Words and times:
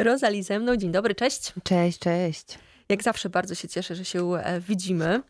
Rozali 0.00 0.42
ze 0.42 0.58
mną. 0.58 0.76
Dzień 0.76 0.92
dobry, 0.92 1.14
cześć. 1.14 1.52
Cześć, 1.64 1.98
cześć. 1.98 2.58
Jak 2.88 3.02
zawsze 3.02 3.30
bardzo 3.30 3.54
się 3.54 3.68
cieszę, 3.68 3.94
że 3.94 4.04
się 4.04 4.34
e, 4.34 4.60
widzimy, 4.60 5.22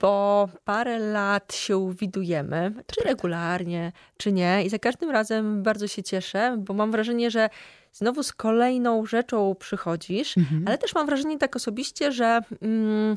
bo 0.00 0.48
parę 0.64 0.98
lat 0.98 1.54
się 1.54 1.94
widujemy, 1.94 2.72
czy 2.86 3.04
regularnie, 3.04 3.92
czy 4.16 4.32
nie. 4.32 4.64
I 4.64 4.68
za 4.68 4.78
każdym 4.78 5.10
razem 5.10 5.62
bardzo 5.62 5.88
się 5.88 6.02
cieszę, 6.02 6.56
bo 6.58 6.74
mam 6.74 6.90
wrażenie, 6.90 7.30
że 7.30 7.50
znowu 7.92 8.22
z 8.22 8.32
kolejną 8.32 9.06
rzeczą 9.06 9.54
przychodzisz, 9.54 10.38
mhm. 10.38 10.64
ale 10.66 10.78
też 10.78 10.94
mam 10.94 11.06
wrażenie 11.06 11.38
tak 11.38 11.56
osobiście, 11.56 12.12
że 12.12 12.40
mm, 12.62 13.14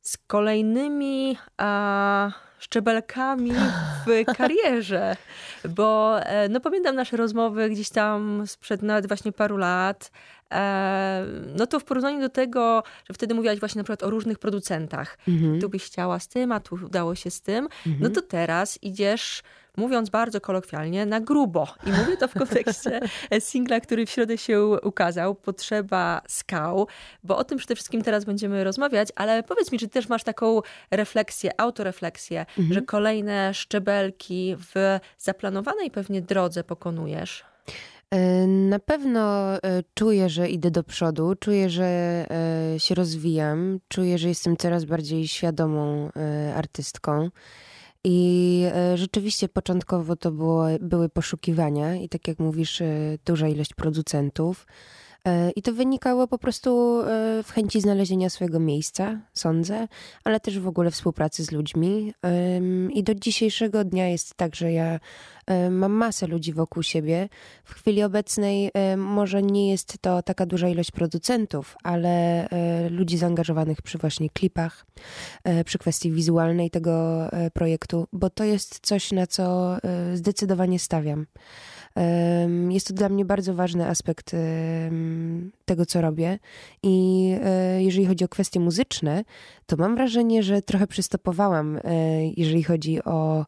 z 0.00 0.18
kolejnymi 0.26 1.38
a, 1.56 2.30
szczebelkami 2.60 3.52
w 4.06 4.24
karierze. 4.38 5.16
Bo 5.68 6.20
e, 6.20 6.48
no, 6.48 6.60
pamiętam 6.60 6.94
nasze 6.96 7.16
rozmowy 7.16 7.70
gdzieś 7.70 7.90
tam 7.90 8.42
sprzed 8.46 8.82
nawet 8.82 9.08
właśnie 9.08 9.32
paru 9.32 9.56
lat. 9.56 10.10
No 11.56 11.66
to 11.66 11.80
w 11.80 11.84
porównaniu 11.84 12.20
do 12.20 12.28
tego, 12.28 12.82
że 13.08 13.14
wtedy 13.14 13.34
mówiłaś 13.34 13.60
właśnie 13.60 13.78
na 13.78 13.84
przykład 13.84 14.02
o 14.02 14.10
różnych 14.10 14.38
producentach. 14.38 15.18
Mhm. 15.28 15.60
Tu 15.60 15.68
byś 15.68 15.84
chciała 15.84 16.18
z 16.18 16.28
tym, 16.28 16.52
a 16.52 16.60
tu 16.60 16.74
udało 16.74 17.14
się 17.14 17.30
z 17.30 17.40
tym. 17.40 17.68
No 17.86 17.92
mhm. 17.92 18.02
No 18.02 18.10
to 18.10 18.22
teraz 18.22 18.78
idziesz 18.82 19.42
mówiąc 19.76 20.10
bardzo 20.10 20.40
kolokwialnie, 20.40 21.06
na 21.06 21.20
grubo. 21.20 21.74
I 21.86 21.90
mówię 21.90 22.16
to 22.16 22.28
w 22.28 22.34
kontekście 22.34 23.00
singla, 23.38 23.80
który 23.80 24.06
w 24.06 24.10
środę 24.10 24.38
się 24.38 24.66
ukazał, 24.82 25.34
Potrzeba 25.34 26.22
skał, 26.28 26.88
bo 27.24 27.36
o 27.36 27.44
tym 27.44 27.58
przede 27.58 27.74
wszystkim 27.74 28.02
teraz 28.02 28.24
będziemy 28.24 28.64
rozmawiać, 28.64 29.08
ale 29.16 29.42
powiedz 29.42 29.72
mi, 29.72 29.78
czy 29.78 29.88
też 29.88 30.08
masz 30.08 30.24
taką 30.24 30.60
refleksję, 30.90 31.60
autorefleksję, 31.60 32.40
mhm. 32.40 32.72
że 32.72 32.82
kolejne 32.82 33.54
szczebelki 33.54 34.56
w 34.58 34.98
zaplanowanej 35.18 35.90
pewnie 35.90 36.22
drodze 36.22 36.64
pokonujesz? 36.64 37.44
E, 38.10 38.46
na 38.46 38.78
pewno 38.78 39.54
e, 39.56 39.82
czuję, 39.94 40.28
że 40.28 40.48
idę 40.48 40.70
do 40.70 40.84
przodu, 40.84 41.34
czuję, 41.40 41.70
że 41.70 41.84
e, 41.84 42.80
się 42.80 42.94
rozwijam, 42.94 43.80
czuję, 43.88 44.18
że 44.18 44.28
jestem 44.28 44.56
coraz 44.56 44.84
bardziej 44.84 45.28
świadomą 45.28 46.10
artystką. 46.54 47.30
I 48.04 48.64
rzeczywiście 48.94 49.48
początkowo 49.48 50.16
to 50.16 50.30
było, 50.30 50.66
były 50.80 51.08
poszukiwania, 51.08 51.94
i 51.96 52.08
tak 52.08 52.28
jak 52.28 52.38
mówisz, 52.38 52.82
duża 53.24 53.48
ilość 53.48 53.74
producentów. 53.74 54.66
E, 55.26 55.50
I 55.50 55.62
to 55.62 55.72
wynikało 55.72 56.26
po 56.26 56.38
prostu 56.38 57.00
e, 57.00 57.42
w 57.42 57.50
chęci 57.52 57.80
znalezienia 57.80 58.30
swojego 58.30 58.60
miejsca, 58.60 59.20
sądzę, 59.34 59.88
ale 60.24 60.40
też 60.40 60.58
w 60.58 60.68
ogóle 60.68 60.90
współpracy 60.90 61.44
z 61.44 61.52
ludźmi. 61.52 62.14
I 62.90 63.02
do 63.02 63.14
dzisiejszego 63.14 63.84
dnia 63.84 64.08
jest 64.08 64.34
tak, 64.34 64.56
że 64.56 64.72
ja 64.72 65.00
e, 65.46 65.70
mam 65.70 65.92
masę 65.92 66.26
ludzi 66.26 66.52
wokół 66.52 66.82
siebie. 66.82 67.28
W 67.64 67.74
chwili 67.74 68.02
obecnej 68.02 68.70
może 68.96 69.42
nie 69.42 69.70
jest 69.70 69.98
to 70.00 70.22
taka 70.22 70.46
duża 70.46 70.68
ilość 70.68 70.90
producentów, 70.90 71.76
ale 71.82 72.46
ludzi 72.90 73.18
zaangażowanych 73.18 73.82
przy 73.82 73.98
właśnie 73.98 74.30
klipach, 74.30 74.86
przy 75.64 75.78
kwestii 75.78 76.12
wizualnej 76.12 76.70
tego 76.70 77.24
projektu, 77.52 78.06
bo 78.12 78.30
to 78.30 78.44
jest 78.44 78.80
coś, 78.82 79.12
na 79.12 79.26
co 79.26 79.76
zdecydowanie 80.14 80.78
stawiam. 80.78 81.26
Jest 82.68 82.86
to 82.86 82.94
dla 82.94 83.08
mnie 83.08 83.24
bardzo 83.24 83.54
ważny 83.54 83.88
aspekt 83.88 84.36
tego, 85.64 85.86
co 85.86 86.00
robię. 86.00 86.38
I 86.82 87.26
e, 87.44 87.82
jeżeli 87.82 88.06
chodzi 88.06 88.24
o 88.24 88.28
kwestie 88.28 88.60
muzyczne, 88.60 89.24
to 89.66 89.76
mam 89.76 89.94
wrażenie, 89.94 90.42
że 90.42 90.62
trochę 90.62 90.86
przystopowałam, 90.86 91.76
e, 91.84 92.26
jeżeli 92.36 92.62
chodzi 92.62 93.04
o. 93.04 93.46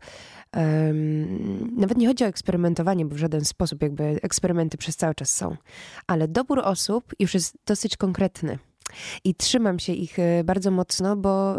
Nawet 1.77 1.99
nie 1.99 2.07
chodzi 2.07 2.25
o 2.25 2.27
eksperymentowanie, 2.27 3.07
bo 3.07 3.15
w 3.15 3.19
żaden 3.19 3.45
sposób 3.45 3.83
jakby 3.83 4.05
eksperymenty 4.05 4.79
przez 4.79 4.97
cały 4.97 5.15
czas 5.15 5.31
są, 5.37 5.57
ale 6.07 6.29
dobór 6.29 6.61
osób 6.65 7.15
już 7.19 7.35
jest 7.35 7.57
dosyć 7.67 7.97
konkretny. 7.97 8.59
I 9.25 9.35
trzymam 9.35 9.79
się 9.79 9.93
ich 9.93 10.19
e, 10.19 10.45
bardzo 10.45 10.71
mocno, 10.71 11.17
bo 11.17 11.57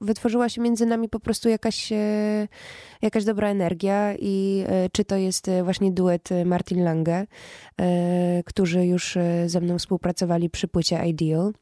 wytworzyła 0.00 0.48
się 0.48 0.60
między 0.60 0.86
nami 0.86 1.08
po 1.08 1.20
prostu 1.20 1.48
jakaś, 1.48 1.92
e, 1.92 2.48
jakaś 3.02 3.24
dobra 3.24 3.48
energia 3.48 4.14
i 4.18 4.64
e, 4.66 4.88
czy 4.92 5.04
to 5.04 5.16
jest 5.16 5.50
właśnie 5.64 5.92
duet 5.92 6.28
Martin 6.44 6.84
Lange, 6.84 7.26
którzy 8.44 8.86
już 8.86 9.18
ze 9.46 9.60
mną 9.60 9.78
współpracowali 9.78 10.50
przy 10.50 10.68
płycie 10.68 11.06
Ideal. 11.06 11.52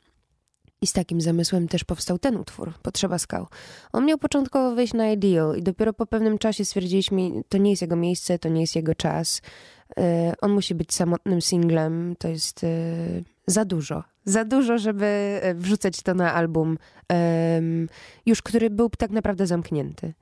I 0.82 0.86
z 0.86 0.92
takim 0.92 1.20
zamysłem 1.20 1.68
też 1.68 1.84
powstał 1.84 2.18
ten 2.18 2.36
utwór, 2.36 2.72
Potrzeba 2.82 3.18
skał. 3.18 3.46
On 3.92 4.06
miał 4.06 4.18
początkowo 4.18 4.74
wejść 4.74 4.94
na 4.94 5.10
Ideal 5.10 5.56
i 5.56 5.62
dopiero 5.62 5.92
po 5.92 6.06
pewnym 6.06 6.38
czasie 6.38 6.64
stwierdziliśmy, 6.64 7.30
to 7.48 7.58
nie 7.58 7.70
jest 7.70 7.82
jego 7.82 7.96
miejsce, 7.96 8.38
to 8.38 8.48
nie 8.48 8.60
jest 8.60 8.76
jego 8.76 8.94
czas. 8.94 9.42
On 10.40 10.52
musi 10.52 10.74
być 10.74 10.94
samotnym 10.94 11.40
singlem, 11.40 12.14
to 12.18 12.28
jest 12.28 12.66
za 13.46 13.64
dużo. 13.64 14.04
Za 14.24 14.44
dużo, 14.44 14.78
żeby 14.78 15.06
e, 15.42 15.54
wrzucać 15.54 16.02
to 16.02 16.14
na 16.14 16.34
album, 16.34 16.78
um, 17.10 17.88
już 18.26 18.42
który 18.42 18.70
był 18.70 18.90
tak 18.90 19.10
naprawdę 19.10 19.46
zamknięty. 19.46 20.14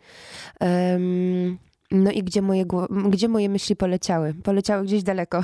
Um, 0.61 1.59
no 1.91 2.11
i 2.11 2.23
gdzie 2.23 2.43
moje, 2.43 2.65
gdzie 3.09 3.29
moje 3.29 3.49
myśli 3.49 3.77
poleciały? 3.77 4.35
Poleciały 4.35 4.85
gdzieś 4.85 5.03
daleko. 5.03 5.43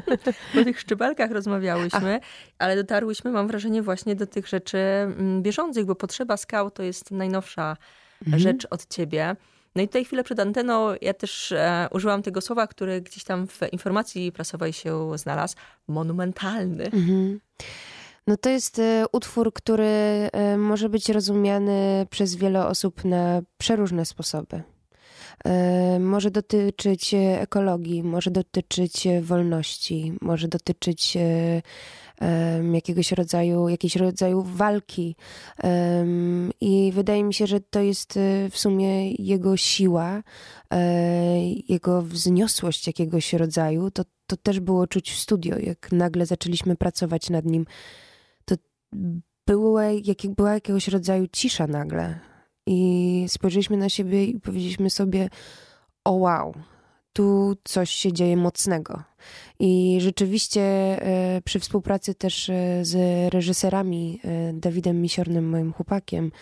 o 0.60 0.64
tych 0.64 0.80
szczebelkach 0.80 1.30
rozmawiałyśmy, 1.30 2.20
ale 2.58 2.76
dotarłyśmy, 2.76 3.30
mam 3.30 3.46
wrażenie, 3.48 3.82
właśnie 3.82 4.16
do 4.16 4.26
tych 4.26 4.48
rzeczy 4.48 4.78
mm, 4.78 5.42
bieżących, 5.42 5.84
bo 5.84 5.94
Potrzeba 5.94 6.36
Skał 6.36 6.70
to 6.70 6.82
jest 6.82 7.10
najnowsza 7.10 7.76
mhm. 8.26 8.42
rzecz 8.42 8.66
od 8.70 8.86
ciebie. 8.86 9.36
No 9.76 9.82
i 9.82 9.86
tutaj 9.88 10.04
chwilę 10.04 10.24
przed 10.24 10.40
anteną 10.40 10.94
ja 11.00 11.14
też 11.14 11.52
e, 11.52 11.88
użyłam 11.92 12.22
tego 12.22 12.40
słowa, 12.40 12.66
które 12.66 13.00
gdzieś 13.00 13.24
tam 13.24 13.46
w 13.46 13.60
informacji 13.72 14.32
prasowej 14.32 14.72
się 14.72 15.18
znalazł. 15.18 15.56
Monumentalny. 15.88 16.84
Mhm. 16.84 17.40
No 18.26 18.36
to 18.36 18.50
jest 18.50 18.78
e, 18.78 19.04
utwór, 19.12 19.52
który 19.52 19.84
e, 19.84 20.56
może 20.56 20.88
być 20.88 21.08
rozumiany 21.08 22.06
przez 22.10 22.36
wiele 22.36 22.66
osób 22.66 23.04
na 23.04 23.42
przeróżne 23.58 24.04
sposoby. 24.04 24.62
E, 25.44 25.98
może 26.00 26.30
dotyczyć 26.30 27.14
ekologii, 27.38 28.02
może 28.02 28.30
dotyczyć 28.30 29.08
wolności, 29.22 30.12
może 30.20 30.48
dotyczyć 30.48 31.18
jakiegoś 32.72 33.12
rodzaju, 33.12 33.68
jakiejś 33.68 33.96
rodzaju 33.96 34.42
walki. 34.42 35.16
I 36.60 36.92
wydaje 36.94 37.24
mi 37.24 37.34
się, 37.34 37.46
że 37.46 37.60
to 37.60 37.80
jest 37.80 38.16
e, 38.16 38.50
w 38.50 38.58
sumie 38.58 39.12
jego 39.12 39.56
siła, 39.56 40.22
e, 40.72 41.50
jego 41.68 42.02
wzniosłość 42.02 42.86
jakiegoś 42.86 43.32
rodzaju. 43.32 43.90
To, 43.90 44.04
to 44.26 44.36
też 44.36 44.60
było 44.60 44.86
czuć 44.86 45.10
w 45.12 45.18
studio, 45.18 45.58
jak 45.58 45.92
nagle 45.92 46.26
zaczęliśmy 46.26 46.76
pracować 46.76 47.30
nad 47.30 47.44
nim. 47.44 47.66
To 48.44 48.54
było, 49.46 49.80
jak, 49.80 50.34
była 50.36 50.54
jakiegoś 50.54 50.88
rodzaju 50.88 51.26
cisza 51.32 51.66
nagle. 51.66 52.18
I 52.66 53.24
spojrzeliśmy 53.28 53.76
na 53.76 53.88
siebie 53.88 54.24
i 54.24 54.40
powiedzieliśmy 54.40 54.90
sobie: 54.90 55.28
O 56.04 56.12
wow, 56.12 56.54
tu 57.12 57.56
coś 57.64 57.90
się 57.90 58.12
dzieje 58.12 58.36
mocnego. 58.36 59.02
I 59.58 59.98
rzeczywiście 60.00 60.62
e, 60.62 61.40
przy 61.44 61.60
współpracy 61.60 62.14
też 62.14 62.50
e, 62.50 62.84
z 62.84 62.94
reżyserami 63.34 64.20
e, 64.24 64.52
Dawidem 64.52 65.02
Misiornym, 65.02 65.48
moim 65.48 65.72
chłopakiem, 65.72 66.32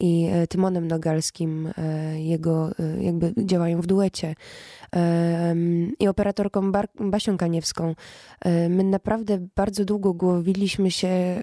i 0.00 0.28
Tymonem 0.48 0.88
Nogalskim, 0.88 1.72
jego 2.14 2.70
jakby 3.00 3.34
działają 3.44 3.80
w 3.80 3.86
duecie, 3.86 4.34
i 5.98 6.08
operatorką 6.08 6.72
Bar 6.72 6.88
Basią 7.00 7.36
Kaniewską, 7.36 7.94
my 8.68 8.84
naprawdę 8.84 9.48
bardzo 9.56 9.84
długo 9.84 10.14
głowiliśmy 10.14 10.90
się, 10.90 11.42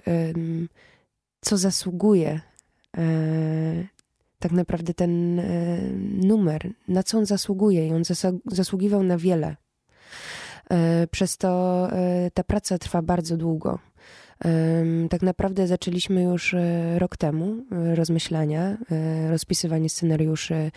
co 1.40 1.56
zasługuje 1.56 2.40
tak 4.38 4.52
naprawdę 4.52 4.94
ten 4.94 5.42
numer, 6.26 6.70
na 6.88 7.02
co 7.02 7.18
on 7.18 7.26
zasługuje. 7.26 7.88
I 7.88 7.92
on 7.92 8.02
zasługiwał 8.46 9.02
na 9.02 9.18
wiele. 9.18 9.56
E, 10.70 11.06
przez 11.06 11.36
to 11.36 11.88
e, 11.92 12.30
ta 12.34 12.44
praca 12.44 12.78
trwa 12.78 13.02
bardzo 13.02 13.36
długo. 13.36 13.78
Tak 15.10 15.22
naprawdę 15.22 15.66
zaczęliśmy 15.66 16.22
już 16.22 16.54
rok 16.98 17.16
temu 17.16 17.64
rozmyślania, 17.94 18.76
rozpisywanie 19.30 19.88
scenariuszy, 19.88 20.70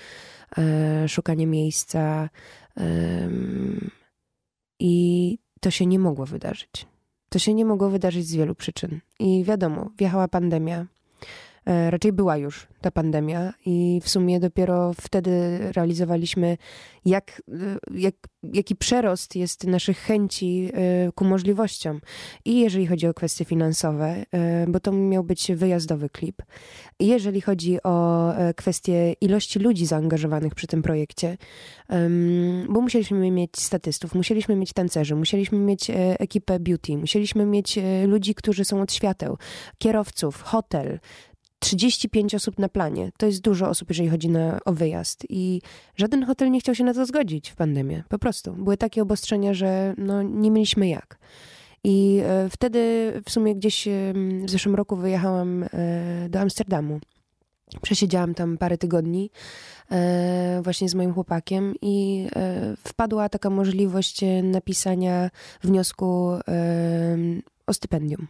szukanie 1.07 1.47
miejsca 1.47 2.29
i 4.79 5.37
to 5.59 5.71
się 5.71 5.85
nie 5.85 5.99
mogło 5.99 6.25
wydarzyć. 6.25 6.87
To 7.29 7.39
się 7.39 7.53
nie 7.53 7.65
mogło 7.65 7.89
wydarzyć 7.89 8.27
z 8.27 8.35
wielu 8.35 8.55
przyczyn. 8.55 8.99
I 9.19 9.43
wiadomo, 9.43 9.89
wjechała 9.97 10.27
pandemia, 10.27 10.85
E, 11.25 11.52
raczej 11.65 12.13
była 12.13 12.37
już 12.37 12.67
ta 12.81 12.91
pandemia 12.91 13.53
i 13.65 14.01
w 14.03 14.09
sumie 14.09 14.39
dopiero 14.39 14.93
wtedy 15.01 15.59
realizowaliśmy, 15.75 16.57
jak, 17.05 17.41
e, 17.49 17.77
jak, 17.91 18.15
jaki 18.53 18.75
przerost 18.75 19.35
jest 19.35 19.63
naszych 19.63 19.97
chęci 19.97 20.69
e, 20.73 21.11
ku 21.11 21.25
możliwościom. 21.25 22.01
I 22.45 22.59
jeżeli 22.59 22.87
chodzi 22.87 23.07
o 23.07 23.13
kwestie 23.13 23.45
finansowe, 23.45 24.23
bo 24.67 24.79
to 24.79 24.91
miał 24.91 25.23
być 25.23 25.51
wyjazdowy 25.51 26.09
klip. 26.09 26.41
I 26.99 27.07
jeżeli 27.07 27.41
chodzi 27.41 27.83
o 27.83 28.33
kwestie 28.55 29.13
ilości 29.21 29.59
ludzi 29.59 29.85
zaangażowanych 29.85 30.55
przy 30.55 30.67
tym 30.67 30.81
projekcie, 30.81 31.37
bo 32.69 32.81
musieliśmy 32.81 33.31
mieć 33.31 33.59
statystów, 33.59 34.15
musieliśmy 34.15 34.55
mieć 34.55 34.73
tancerzy, 34.73 35.15
musieliśmy 35.15 35.57
mieć 35.57 35.91
ekipę 36.19 36.59
beauty, 36.59 36.97
musieliśmy 36.97 37.45
mieć 37.45 37.79
ludzi, 38.07 38.35
którzy 38.35 38.65
są 38.65 38.81
od 38.81 38.93
świateł, 38.93 39.37
kierowców, 39.77 40.41
hotel, 40.41 40.99
35 41.63 42.35
osób 42.35 42.59
na 42.59 42.69
planie. 42.69 43.11
To 43.17 43.25
jest 43.25 43.41
dużo 43.41 43.69
osób, 43.69 43.89
jeżeli 43.89 44.09
chodzi 44.09 44.29
na, 44.29 44.59
o 44.65 44.73
wyjazd. 44.73 45.25
I 45.29 45.61
żaden 45.95 46.25
hotel 46.25 46.51
nie 46.51 46.59
chciał 46.59 46.75
się 46.75 46.83
na 46.83 46.93
to 46.93 47.05
zgodzić 47.05 47.49
w 47.49 47.55
pandemię. 47.55 48.03
Po 48.09 48.19
prostu. 48.19 48.53
Były 48.53 48.77
takie 48.77 49.01
obostrzenia, 49.01 49.53
że 49.53 49.93
no, 49.97 50.21
nie 50.21 50.51
mieliśmy 50.51 50.87
jak. 50.87 51.19
I 51.83 52.21
e, 52.23 52.49
wtedy 52.49 53.13
w 53.25 53.31
sumie 53.31 53.55
gdzieś 53.55 53.87
e, 53.87 53.91
w 54.45 54.49
zeszłym 54.49 54.75
roku 54.75 54.95
wyjechałam 54.95 55.63
e, 55.63 55.67
do 56.29 56.39
Amsterdamu. 56.39 56.99
Przesiedziałam 57.81 58.33
tam 58.33 58.57
parę 58.57 58.77
tygodni 58.77 59.29
e, 59.91 60.61
właśnie 60.63 60.89
z 60.89 60.95
moim 60.95 61.13
chłopakiem 61.13 61.73
i 61.81 62.27
e, 62.35 62.75
wpadła 62.87 63.29
taka 63.29 63.49
możliwość 63.49 64.21
napisania 64.43 65.29
wniosku 65.61 66.31
e, 66.47 67.17
o 67.67 67.73
stypendium. 67.73 68.27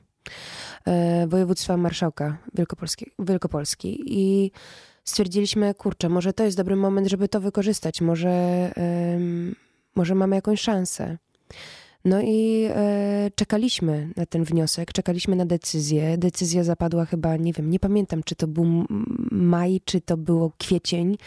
E, 0.88 1.28
województwa 1.28 1.78
marszałka 1.78 2.38
Wielkopolski, 2.54 3.12
Wielkopolski 3.20 4.04
i 4.06 4.52
stwierdziliśmy, 5.04 5.74
kurczę, 5.74 6.10
może 6.10 6.34
to 6.34 6.44
jest 6.44 6.58
dobry 6.58 6.76
moment, 6.76 7.08
żeby 7.08 7.30
to 7.30 7.42
wykorzystać, 7.42 8.02
może, 8.02 8.72
może 9.96 10.16
mamy 10.16 10.36
jakąś 10.36 10.62
szansę. 10.62 11.18
No 12.06 12.22
i 12.22 12.68
e, 12.70 13.32
czekaliśmy 13.36 14.10
na 14.16 14.26
ten 14.26 14.44
wniosek, 14.44 14.94
czekaliśmy 14.94 15.36
na 15.36 15.46
decyzję. 15.46 16.18
Decyzja 16.18 16.64
zapadła 16.64 17.06
chyba, 17.06 17.38
nie 17.38 17.54
wiem, 17.54 17.70
nie 17.70 17.80
pamiętam, 17.80 18.24
czy 18.24 18.36
to 18.36 18.48
był 18.48 18.86
maj, 19.32 19.82
czy 19.86 20.02
to 20.02 20.18
było 20.18 20.52
kwiecień, 20.58 21.18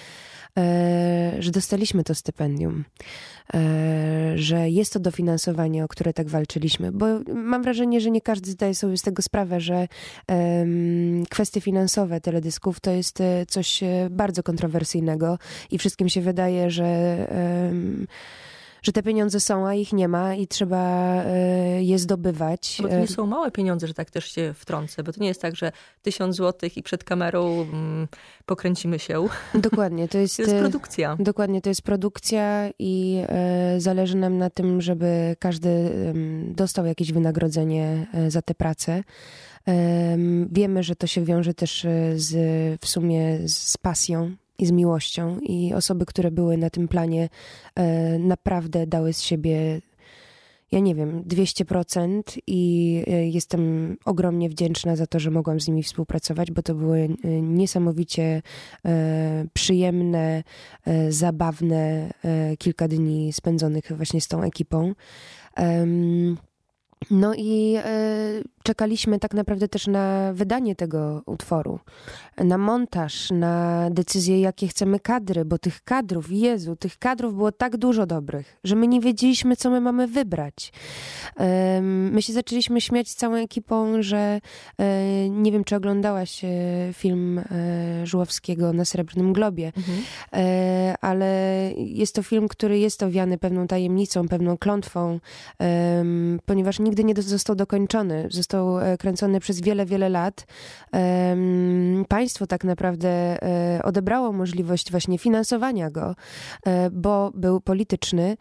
e, 0.58 1.36
że 1.38 1.50
dostaliśmy 1.50 2.04
to 2.04 2.14
stypendium. 2.14 2.84
E, 3.54 4.32
że 4.38 4.70
jest 4.70 4.92
to 4.92 5.00
dofinansowanie, 5.00 5.84
o 5.84 5.88
które 5.88 6.12
tak 6.12 6.28
walczyliśmy, 6.28 6.92
bo 6.92 7.06
mam 7.34 7.62
wrażenie, 7.62 8.00
że 8.00 8.10
nie 8.10 8.20
każdy 8.20 8.50
zdaje 8.50 8.74
sobie 8.74 8.96
z 8.96 9.02
tego 9.02 9.22
sprawę, 9.22 9.60
że 9.60 9.88
kwestie 11.30 11.60
finansowe 11.60 12.20
teledysków 12.20 12.80
to 12.80 12.90
jest 12.90 13.20
e, 13.20 13.46
coś 13.46 13.82
e, 13.82 14.08
bardzo 14.10 14.42
kontrowersyjnego 14.42 15.38
i 15.70 15.78
wszystkim 15.78 16.08
się 16.08 16.20
wydaje, 16.20 16.70
że 16.70 16.86
że 18.86 18.92
te 18.92 19.02
pieniądze 19.02 19.40
są, 19.40 19.66
a 19.66 19.74
ich 19.74 19.92
nie 19.92 20.08
ma 20.08 20.34
i 20.34 20.46
trzeba 20.46 21.14
e, 21.24 21.82
je 21.82 21.98
zdobywać. 21.98 22.78
Bo 22.82 22.88
to 22.88 22.94
nie 22.94 23.02
e, 23.02 23.06
są 23.06 23.26
małe 23.26 23.50
pieniądze, 23.50 23.86
że 23.86 23.94
tak 23.94 24.10
też 24.10 24.32
się 24.32 24.54
wtrącę, 24.54 25.02
bo 25.02 25.12
to 25.12 25.20
nie 25.20 25.28
jest 25.28 25.42
tak, 25.42 25.56
że 25.56 25.72
tysiąc 26.02 26.36
złotych 26.36 26.76
i 26.76 26.82
przed 26.82 27.04
kamerą 27.04 27.62
mm, 27.62 28.08
pokręcimy 28.46 28.98
się. 28.98 29.26
Dokładnie, 29.54 30.08
to 30.08 30.18
jest, 30.24 30.36
to 30.36 30.42
jest 30.42 30.54
e, 30.54 30.60
produkcja. 30.60 31.16
Dokładnie, 31.20 31.62
to 31.62 31.68
jest 31.68 31.82
produkcja 31.82 32.70
i 32.78 33.22
zależy 33.78 34.16
nam 34.16 34.38
na 34.38 34.50
tym, 34.50 34.80
żeby 34.80 35.36
każdy 35.38 35.90
dostał 36.54 36.86
jakieś 36.86 37.12
wynagrodzenie 37.12 38.06
za 38.28 38.42
tę 38.42 38.54
pracę. 38.54 39.04
Wiemy, 40.50 40.82
że 40.82 40.96
to 40.96 41.06
się 41.06 41.24
wiąże 41.24 41.54
też 41.54 41.86
z, 42.16 42.34
w 42.80 42.88
sumie 42.88 43.38
z 43.48 43.76
pasją 43.78 44.36
i 44.58 44.66
z 44.66 44.70
miłością. 44.70 45.38
I 45.40 45.74
osoby, 45.74 46.06
które 46.06 46.30
były 46.30 46.56
na 46.56 46.70
tym 46.70 46.88
planie, 46.88 47.28
e, 47.74 48.18
naprawdę 48.18 48.86
dały 48.86 49.12
z 49.12 49.22
siebie, 49.22 49.80
ja 50.72 50.80
nie 50.80 50.94
wiem, 50.94 51.22
200% 51.24 52.38
i 52.46 53.02
e, 53.06 53.28
jestem 53.28 53.96
ogromnie 54.04 54.48
wdzięczna 54.48 54.96
za 54.96 55.06
to, 55.06 55.20
że 55.20 55.30
mogłam 55.30 55.60
z 55.60 55.68
nimi 55.68 55.82
współpracować, 55.82 56.50
bo 56.50 56.62
to 56.62 56.74
były 56.74 56.98
e, 56.98 57.28
niesamowicie 57.42 58.42
przyjemne, 59.52 60.42
zabawne 61.08 62.10
kilka 62.58 62.88
dni 62.88 63.32
spędzonych 63.32 63.92
właśnie 63.96 64.20
z 64.20 64.28
tą 64.28 64.42
ekipą. 64.42 64.92
No 67.10 67.34
i 67.34 67.76
czekaliśmy 68.66 69.18
tak 69.18 69.34
naprawdę 69.34 69.68
też 69.68 69.86
na 69.86 70.32
wydanie 70.32 70.76
tego 70.76 71.22
utworu, 71.26 71.78
na 72.38 72.58
montaż, 72.58 73.30
na 73.30 73.88
decyzję, 73.90 74.40
jakie 74.40 74.68
chcemy 74.68 75.00
kadry, 75.00 75.44
bo 75.44 75.58
tych 75.58 75.84
kadrów, 75.84 76.30
Jezu, 76.30 76.76
tych 76.76 76.98
kadrów 76.98 77.34
było 77.34 77.52
tak 77.52 77.76
dużo 77.76 78.06
dobrych, 78.06 78.58
że 78.64 78.76
my 78.76 78.86
nie 78.86 79.00
wiedzieliśmy, 79.00 79.56
co 79.56 79.70
my 79.70 79.80
mamy 79.80 80.06
wybrać. 80.06 80.72
My 82.10 82.22
się 82.22 82.32
zaczęliśmy 82.32 82.80
śmiać 82.80 83.08
z 83.08 83.14
całą 83.14 83.34
ekipą, 83.34 84.02
że 84.02 84.40
e, 84.78 85.28
nie 85.28 85.52
wiem, 85.52 85.64
czy 85.64 85.76
oglądałaś 85.76 86.42
film 86.92 87.38
e, 87.38 88.06
Żuławskiego 88.06 88.72
na 88.72 88.84
Srebrnym 88.84 89.32
Globie, 89.32 89.72
mhm. 89.76 89.98
E, 90.32 90.94
ale 91.00 91.70
jest 91.76 92.14
to 92.14 92.22
film, 92.22 92.48
który 92.48 92.78
jest 92.78 93.02
owiany 93.02 93.38
pewną 93.38 93.66
tajemnicą, 93.66 94.28
pewną 94.28 94.58
klątwą, 94.58 95.20
ponieważ 96.46 96.78
nigdy 96.78 97.04
nie 97.04 97.14
został 97.14 97.56
dokończony. 97.56 98.28
Został 98.30 98.55
e, 98.56 98.96
kręcony 98.98 99.40
przez 99.40 99.60
wiele, 99.60 99.86
wiele 99.86 100.08
lat. 100.08 100.46
Państwo 102.08 102.46
tak 102.46 102.64
naprawdę 102.64 103.08
e, 103.08 103.80
odebrało 103.82 104.32
możliwość 104.32 104.90
właśnie 104.90 105.18
finansowania 105.18 105.90
go, 105.90 106.14
e, 106.66 106.90
bo 106.90 107.32
był 107.34 107.60
polityczny, 107.60 108.36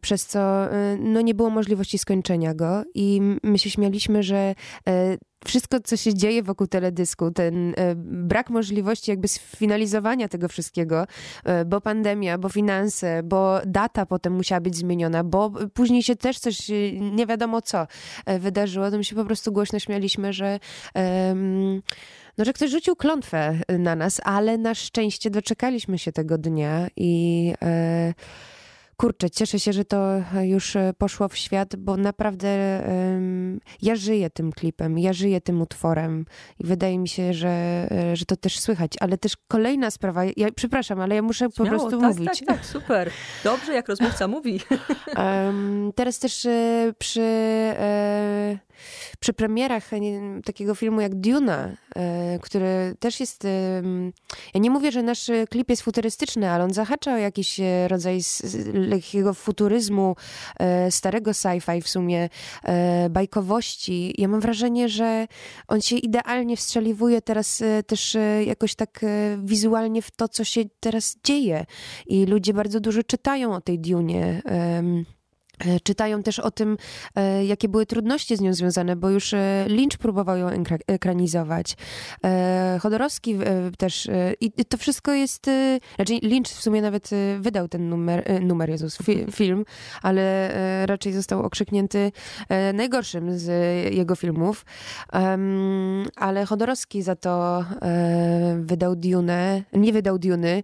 przez 0.00 0.26
co 0.26 0.68
no, 0.98 1.20
nie 1.20 1.34
było 1.34 1.50
możliwości 1.50 1.98
skończenia 1.98 2.54
go 2.54 2.82
i 2.94 3.20
my 3.42 3.58
się 3.58 3.70
śmialiśmy, 3.70 4.22
że 4.22 4.54
wszystko, 5.44 5.80
co 5.80 5.96
się 5.96 6.14
dzieje 6.14 6.42
wokół 6.42 6.66
teledysku, 6.66 7.30
ten 7.30 7.74
e, 7.76 7.94
brak 7.96 8.50
możliwości 8.50 9.10
jakby 9.10 9.28
sfinalizowania 9.28 10.28
tego 10.28 10.48
wszystkiego, 10.48 11.06
e, 11.44 11.64
bo 11.64 11.80
pandemia, 11.80 12.38
bo 12.38 12.48
finanse, 12.48 13.22
bo 13.22 13.60
data 13.66 14.06
potem 14.06 14.32
musiała 14.32 14.60
być 14.60 14.76
zmieniona, 14.76 15.24
bo 15.24 15.52
później 15.74 16.02
się 16.02 16.16
też 16.16 16.38
coś, 16.38 16.70
e, 16.70 16.92
nie 16.92 17.26
wiadomo 17.26 17.62
co, 17.62 17.86
wydarzyło, 18.38 18.90
to 18.90 18.96
my 18.96 19.04
się 19.04 19.16
po 19.16 19.24
prostu 19.24 19.52
głośno 19.52 19.78
śmialiśmy, 19.78 20.32
że 20.32 20.60
no, 22.38 22.44
że 22.44 22.52
ktoś 22.52 22.70
rzucił 22.70 22.96
klątwę 22.96 23.58
na 23.78 23.96
nas, 23.96 24.20
ale 24.24 24.58
na 24.58 24.74
szczęście 24.74 25.30
doczekaliśmy 25.30 25.98
się 25.98 26.12
tego 26.12 26.38
dnia 26.38 26.88
i 26.96 27.52
kurczę, 28.96 29.30
cieszę 29.30 29.60
się, 29.60 29.72
że 29.72 29.84
to 29.84 30.22
już 30.42 30.76
e, 30.76 30.92
poszło 30.98 31.28
w 31.28 31.36
świat, 31.36 31.76
bo 31.76 31.96
naprawdę 31.96 32.48
um, 32.86 33.60
ja 33.82 33.96
żyję 33.96 34.30
tym 34.30 34.52
klipem, 34.52 34.98
ja 34.98 35.12
żyję 35.12 35.40
tym 35.40 35.62
utworem 35.62 36.24
i 36.58 36.66
wydaje 36.66 36.98
mi 36.98 37.08
się, 37.08 37.34
że, 37.34 37.48
e, 37.90 38.16
że 38.16 38.24
to 38.24 38.36
też 38.36 38.60
słychać. 38.60 38.92
Ale 39.00 39.18
też 39.18 39.32
kolejna 39.48 39.90
sprawa, 39.90 40.24
ja 40.36 40.52
przepraszam, 40.56 41.00
ale 41.00 41.14
ja 41.14 41.22
muszę 41.22 41.38
Śmiało, 41.38 41.52
po 41.56 41.66
prostu 41.66 42.00
tak, 42.00 42.08
mówić. 42.08 42.38
Tak, 42.46 42.56
tak, 42.56 42.66
super. 42.66 43.10
Dobrze, 43.44 43.74
jak 43.74 43.88
rozmówca 43.88 44.28
mówi. 44.28 44.60
Um, 45.16 45.92
teraz 45.94 46.18
też 46.18 46.46
e, 46.46 46.92
przy... 46.98 47.20
E, 47.20 48.58
przy 49.20 49.32
premierach 49.32 49.90
takiego 50.44 50.74
filmu 50.74 51.00
jak 51.00 51.14
Duna, 51.14 51.68
e, 51.96 52.38
który 52.42 52.96
też 52.98 53.20
jest. 53.20 53.46
Ja 54.54 54.60
nie 54.60 54.70
mówię, 54.70 54.92
że 54.92 55.02
nasz 55.02 55.30
klip 55.50 55.70
jest 55.70 55.82
futurystyczny, 55.82 56.50
ale 56.50 56.64
on 56.64 56.72
zahacza 56.74 57.14
o 57.14 57.16
jakiś 57.16 57.60
e, 57.60 57.88
rodzaj 57.88 58.20
lekkiego 58.88 59.34
futuryzmu, 59.34 60.16
e, 60.58 60.90
starego 60.90 61.30
sci-fi 61.30 61.82
w 61.82 61.88
sumie, 61.88 62.28
bajkowości. 63.10 64.14
Ja 64.18 64.28
mam 64.28 64.40
wrażenie, 64.40 64.88
że 64.88 65.26
on 65.68 65.80
się 65.80 65.96
idealnie 65.96 66.56
wstrzeliwuje 66.56 67.22
teraz 67.22 67.62
też 67.86 68.16
jakoś 68.46 68.74
tak 68.74 69.00
wizualnie 69.44 70.02
w 70.02 70.10
to, 70.10 70.28
co 70.28 70.44
się 70.44 70.60
teraz 70.80 71.16
dzieje. 71.24 71.66
I 72.06 72.26
ludzie 72.26 72.54
bardzo 72.54 72.80
dużo 72.80 73.02
czytają 73.02 73.54
o 73.54 73.60
tej 73.60 73.78
Dunie. 73.78 74.42
E, 75.58 75.80
czytają 75.80 76.22
też 76.22 76.38
o 76.38 76.50
tym, 76.50 76.76
e, 77.14 77.44
jakie 77.44 77.68
były 77.68 77.86
trudności 77.86 78.36
z 78.36 78.40
nią 78.40 78.54
związane, 78.54 78.96
bo 78.96 79.10
już 79.10 79.34
e, 79.34 79.64
Lynch 79.68 79.98
próbował 79.98 80.36
ją 80.36 80.48
ekranizować. 80.86 81.76
Chodorowski 82.80 83.38
też. 83.78 84.08
I 84.40 84.64
to 84.64 84.76
wszystko 84.76 85.12
jest. 85.12 85.46
Znaczy, 85.96 86.18
Lynch 86.22 86.48
w 86.48 86.62
sumie 86.62 86.82
nawet 86.82 87.10
wydał 87.40 87.68
ten 87.68 87.88
numer, 87.88 88.40
numer 88.42 88.70
Jezus, 88.70 88.98
film, 89.32 89.64
ale 90.02 90.52
raczej 90.86 91.12
został 91.12 91.42
okrzyknięty 91.42 92.12
najgorszym 92.74 93.38
z 93.38 93.48
jego 93.94 94.16
filmów. 94.16 94.64
Ale 96.16 96.46
Chodorowski 96.46 97.02
za 97.02 97.16
to 97.16 97.64
wydał 98.56 98.96
Dune, 98.96 99.62
nie 99.72 99.92
wydał 99.92 100.18
Duny. 100.18 100.62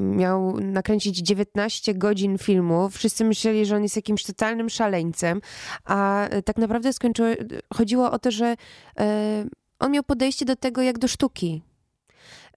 Miał 0.00 0.60
nakręcić 0.60 1.16
19 1.16 1.94
godzin 1.94 2.38
filmu. 2.38 2.90
Wszyscy 2.90 3.24
myśleli, 3.24 3.66
że 3.66 3.76
on 3.76 3.85
jest 3.86 3.96
jakimś 3.96 4.24
totalnym 4.24 4.70
szaleńcem, 4.70 5.40
a 5.84 6.28
e, 6.28 6.42
tak 6.42 6.56
naprawdę 6.56 6.92
skończyło, 6.92 7.28
chodziło 7.74 8.10
o 8.10 8.18
to, 8.18 8.30
że 8.30 8.56
e, 8.98 9.44
on 9.78 9.92
miał 9.92 10.02
podejście 10.02 10.44
do 10.44 10.56
tego 10.56 10.82
jak 10.82 10.98
do 10.98 11.08
sztuki. 11.08 11.62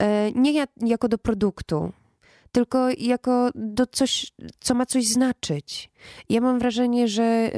E, 0.00 0.32
nie 0.32 0.66
jako 0.76 1.08
do 1.08 1.18
produktu, 1.18 1.92
tylko 2.52 2.88
jako 2.98 3.50
do 3.54 3.86
coś, 3.86 4.32
co 4.60 4.74
ma 4.74 4.86
coś 4.86 5.06
znaczyć. 5.06 5.90
Ja 6.28 6.40
mam 6.40 6.58
wrażenie, 6.58 7.08
że 7.08 7.22
e, 7.22 7.50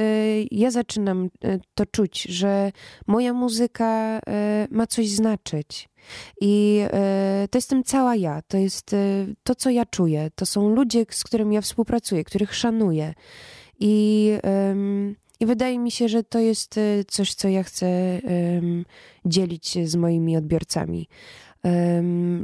ja 0.50 0.70
zaczynam 0.70 1.28
e, 1.44 1.58
to 1.74 1.86
czuć, 1.86 2.22
że 2.22 2.72
moja 3.06 3.32
muzyka 3.32 4.20
ma 4.70 4.86
coś 4.86 5.08
znaczyć. 5.08 5.88
I 6.40 6.82
to 7.50 7.58
jestem 7.58 7.84
cała 7.84 8.16
ja, 8.16 8.42
to 8.48 8.56
jest 8.56 8.90
to, 9.42 9.54
co 9.54 9.70
ja 9.70 9.86
czuję. 9.86 10.30
To 10.34 10.46
są 10.46 10.68
ludzie, 10.68 11.06
z 11.10 11.24
którymi 11.24 11.54
ja 11.54 11.60
współpracuję, 11.60 12.24
których 12.24 12.54
szanuję. 12.54 13.14
I, 13.84 14.32
i 15.40 15.46
wydaje 15.46 15.78
mi 15.78 15.90
się, 15.90 16.08
że 16.08 16.22
to 16.24 16.38
jest 16.38 16.80
coś, 17.08 17.34
co 17.34 17.48
ja 17.48 17.62
chcę 17.62 18.20
dzielić 19.24 19.68
się 19.68 19.86
z 19.86 19.96
moimi 19.96 20.36
odbiorcami 20.36 21.08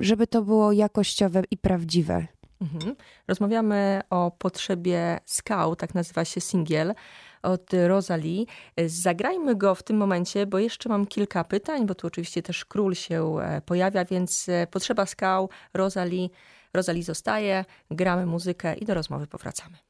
żeby 0.00 0.26
to 0.26 0.42
było 0.42 0.72
jakościowe 0.72 1.42
i 1.50 1.56
prawdziwe. 1.56 2.26
Mhm. 2.60 2.96
Rozmawiamy 3.28 4.00
o 4.10 4.30
potrzebie 4.38 5.20
skał, 5.26 5.76
tak 5.76 5.94
nazywa 5.94 6.24
się 6.24 6.40
singiel 6.40 6.94
od 7.42 7.70
Rosalie. 7.86 8.44
Zagrajmy 8.86 9.54
go 9.56 9.74
w 9.74 9.82
tym 9.82 9.96
momencie, 9.96 10.46
bo 10.46 10.58
jeszcze 10.58 10.88
mam 10.88 11.06
kilka 11.06 11.44
pytań, 11.44 11.86
bo 11.86 11.94
tu 11.94 12.06
oczywiście 12.06 12.42
też 12.42 12.64
król 12.64 12.94
się 12.94 13.38
e, 13.40 13.60
pojawia, 13.60 14.04
więc 14.04 14.48
e, 14.48 14.66
potrzeba 14.70 15.06
skał, 15.06 15.50
Rosalie. 15.74 16.28
Rosalie 16.74 17.02
zostaje, 17.02 17.64
gramy 17.90 18.26
muzykę 18.26 18.74
i 18.74 18.84
do 18.84 18.94
rozmowy 18.94 19.26
powracamy. 19.26 19.87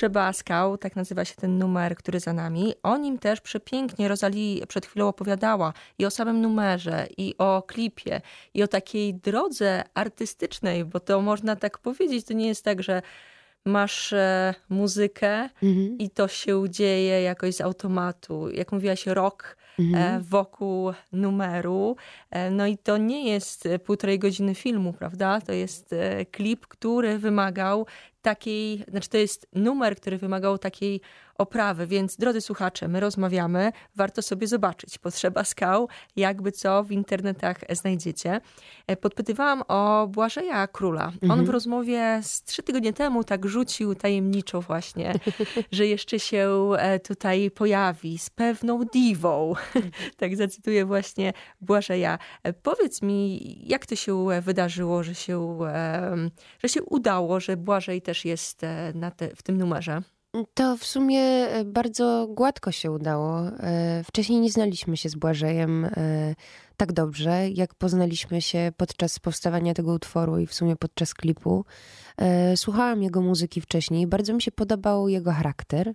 Potrzeba 0.00 0.32
skał, 0.32 0.78
tak 0.78 0.96
nazywa 0.96 1.24
się 1.24 1.34
ten 1.34 1.58
numer, 1.58 1.96
który 1.96 2.20
za 2.20 2.32
nami. 2.32 2.74
O 2.82 2.96
nim 2.96 3.18
też 3.18 3.40
przepięknie 3.40 4.08
Rosalie 4.08 4.66
przed 4.66 4.86
chwilą 4.86 5.08
opowiadała 5.08 5.72
i 5.98 6.06
o 6.06 6.10
samym 6.10 6.40
numerze, 6.40 7.06
i 7.16 7.34
o 7.38 7.62
klipie, 7.62 8.20
i 8.54 8.62
o 8.62 8.68
takiej 8.68 9.14
drodze 9.14 9.84
artystycznej, 9.94 10.84
bo 10.84 11.00
to 11.00 11.20
można 11.20 11.56
tak 11.56 11.78
powiedzieć, 11.78 12.26
to 12.26 12.34
nie 12.34 12.48
jest 12.48 12.64
tak, 12.64 12.82
że 12.82 13.02
masz 13.64 14.12
e, 14.12 14.54
muzykę 14.68 15.48
mhm. 15.62 15.98
i 15.98 16.10
to 16.10 16.28
się 16.28 16.64
dzieje 16.68 17.22
jakoś 17.22 17.54
z 17.54 17.60
automatu. 17.60 18.50
Jak 18.50 18.72
mówiłaś, 18.72 19.06
rok 19.06 19.56
mhm. 19.80 20.22
wokół 20.22 20.92
numeru. 21.12 21.96
E, 22.30 22.50
no 22.50 22.66
i 22.66 22.78
to 22.78 22.96
nie 22.96 23.30
jest 23.30 23.68
półtorej 23.84 24.18
godziny 24.18 24.54
filmu, 24.54 24.92
prawda? 24.92 25.40
To 25.40 25.52
jest 25.52 25.92
e, 25.92 26.26
klip, 26.26 26.66
który 26.66 27.18
wymagał 27.18 27.86
takiej, 28.22 28.84
znaczy 28.88 29.08
to 29.08 29.18
jest 29.18 29.48
numer, 29.52 29.96
który 29.96 30.18
wymagał 30.18 30.58
takiej 30.58 31.00
oprawy, 31.40 31.86
więc 31.86 32.16
drodzy 32.16 32.40
słuchacze, 32.40 32.88
my 32.88 33.00
rozmawiamy, 33.00 33.72
warto 33.96 34.22
sobie 34.22 34.46
zobaczyć. 34.46 34.98
Potrzeba 34.98 35.44
skał, 35.44 35.88
jakby 36.16 36.52
co 36.52 36.84
w 36.84 36.92
internetach 36.92 37.60
znajdziecie. 37.70 38.40
E, 38.86 38.96
podpytywałam 38.96 39.62
o 39.68 40.06
Błażeja 40.06 40.66
Króla. 40.66 41.04
Mhm. 41.04 41.30
On 41.32 41.44
w 41.44 41.48
rozmowie 41.48 42.20
z 42.22 42.42
trzy 42.42 42.62
tygodnie 42.62 42.92
temu 42.92 43.24
tak 43.24 43.46
rzucił 43.46 43.94
tajemniczo 43.94 44.60
właśnie, 44.60 45.14
że 45.72 45.86
jeszcze 45.86 46.20
się 46.20 46.70
e, 46.78 47.00
tutaj 47.00 47.50
pojawi 47.50 48.18
z 48.18 48.30
pewną 48.30 48.84
diwą. 48.84 49.54
tak 50.16 50.36
zacytuję 50.36 50.84
właśnie 50.84 51.32
Błażeja. 51.60 52.18
E, 52.42 52.52
powiedz 52.52 53.02
mi, 53.02 53.40
jak 53.68 53.86
to 53.86 53.96
się 53.96 54.26
wydarzyło, 54.42 55.02
że 55.02 55.14
się, 55.14 55.58
że 56.62 56.68
się 56.68 56.82
udało, 56.82 57.40
że 57.40 57.56
Błażej 57.56 58.02
też 58.02 58.24
jest 58.24 58.58
te, 59.16 59.28
w 59.36 59.42
tym 59.42 59.58
numerze? 59.58 60.02
To 60.54 60.76
w 60.76 60.84
sumie 60.84 61.20
e, 61.20 61.64
bardzo 61.64 62.26
gładko 62.30 62.72
się 62.72 62.90
udało. 62.90 63.40
E, 63.40 64.04
wcześniej 64.04 64.40
nie 64.40 64.50
znaliśmy 64.50 64.96
się 64.96 65.08
z 65.08 65.14
Błażejem 65.14 65.84
e, 65.84 65.90
tak 66.76 66.92
dobrze, 66.92 67.48
jak 67.50 67.74
poznaliśmy 67.74 68.42
się 68.42 68.72
podczas 68.76 69.18
powstawania 69.18 69.74
tego 69.74 69.92
utworu 69.92 70.38
i 70.38 70.46
w 70.46 70.54
sumie 70.54 70.76
podczas 70.76 71.14
klipu. 71.14 71.64
Słuchałam 72.56 73.02
jego 73.02 73.20
muzyki 73.20 73.60
wcześniej, 73.60 74.06
bardzo 74.06 74.34
mi 74.34 74.42
się 74.42 74.52
podobał 74.52 75.08
jego 75.08 75.32
charakter 75.32 75.94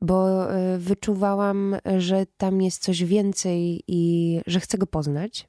bo 0.00 0.50
e, 0.52 0.78
wyczuwałam, 0.78 1.76
że 1.98 2.26
tam 2.36 2.62
jest 2.62 2.82
coś 2.82 3.04
więcej 3.04 3.82
i 3.88 4.40
że 4.46 4.60
chcę 4.60 4.78
go 4.78 4.86
poznać. 4.86 5.48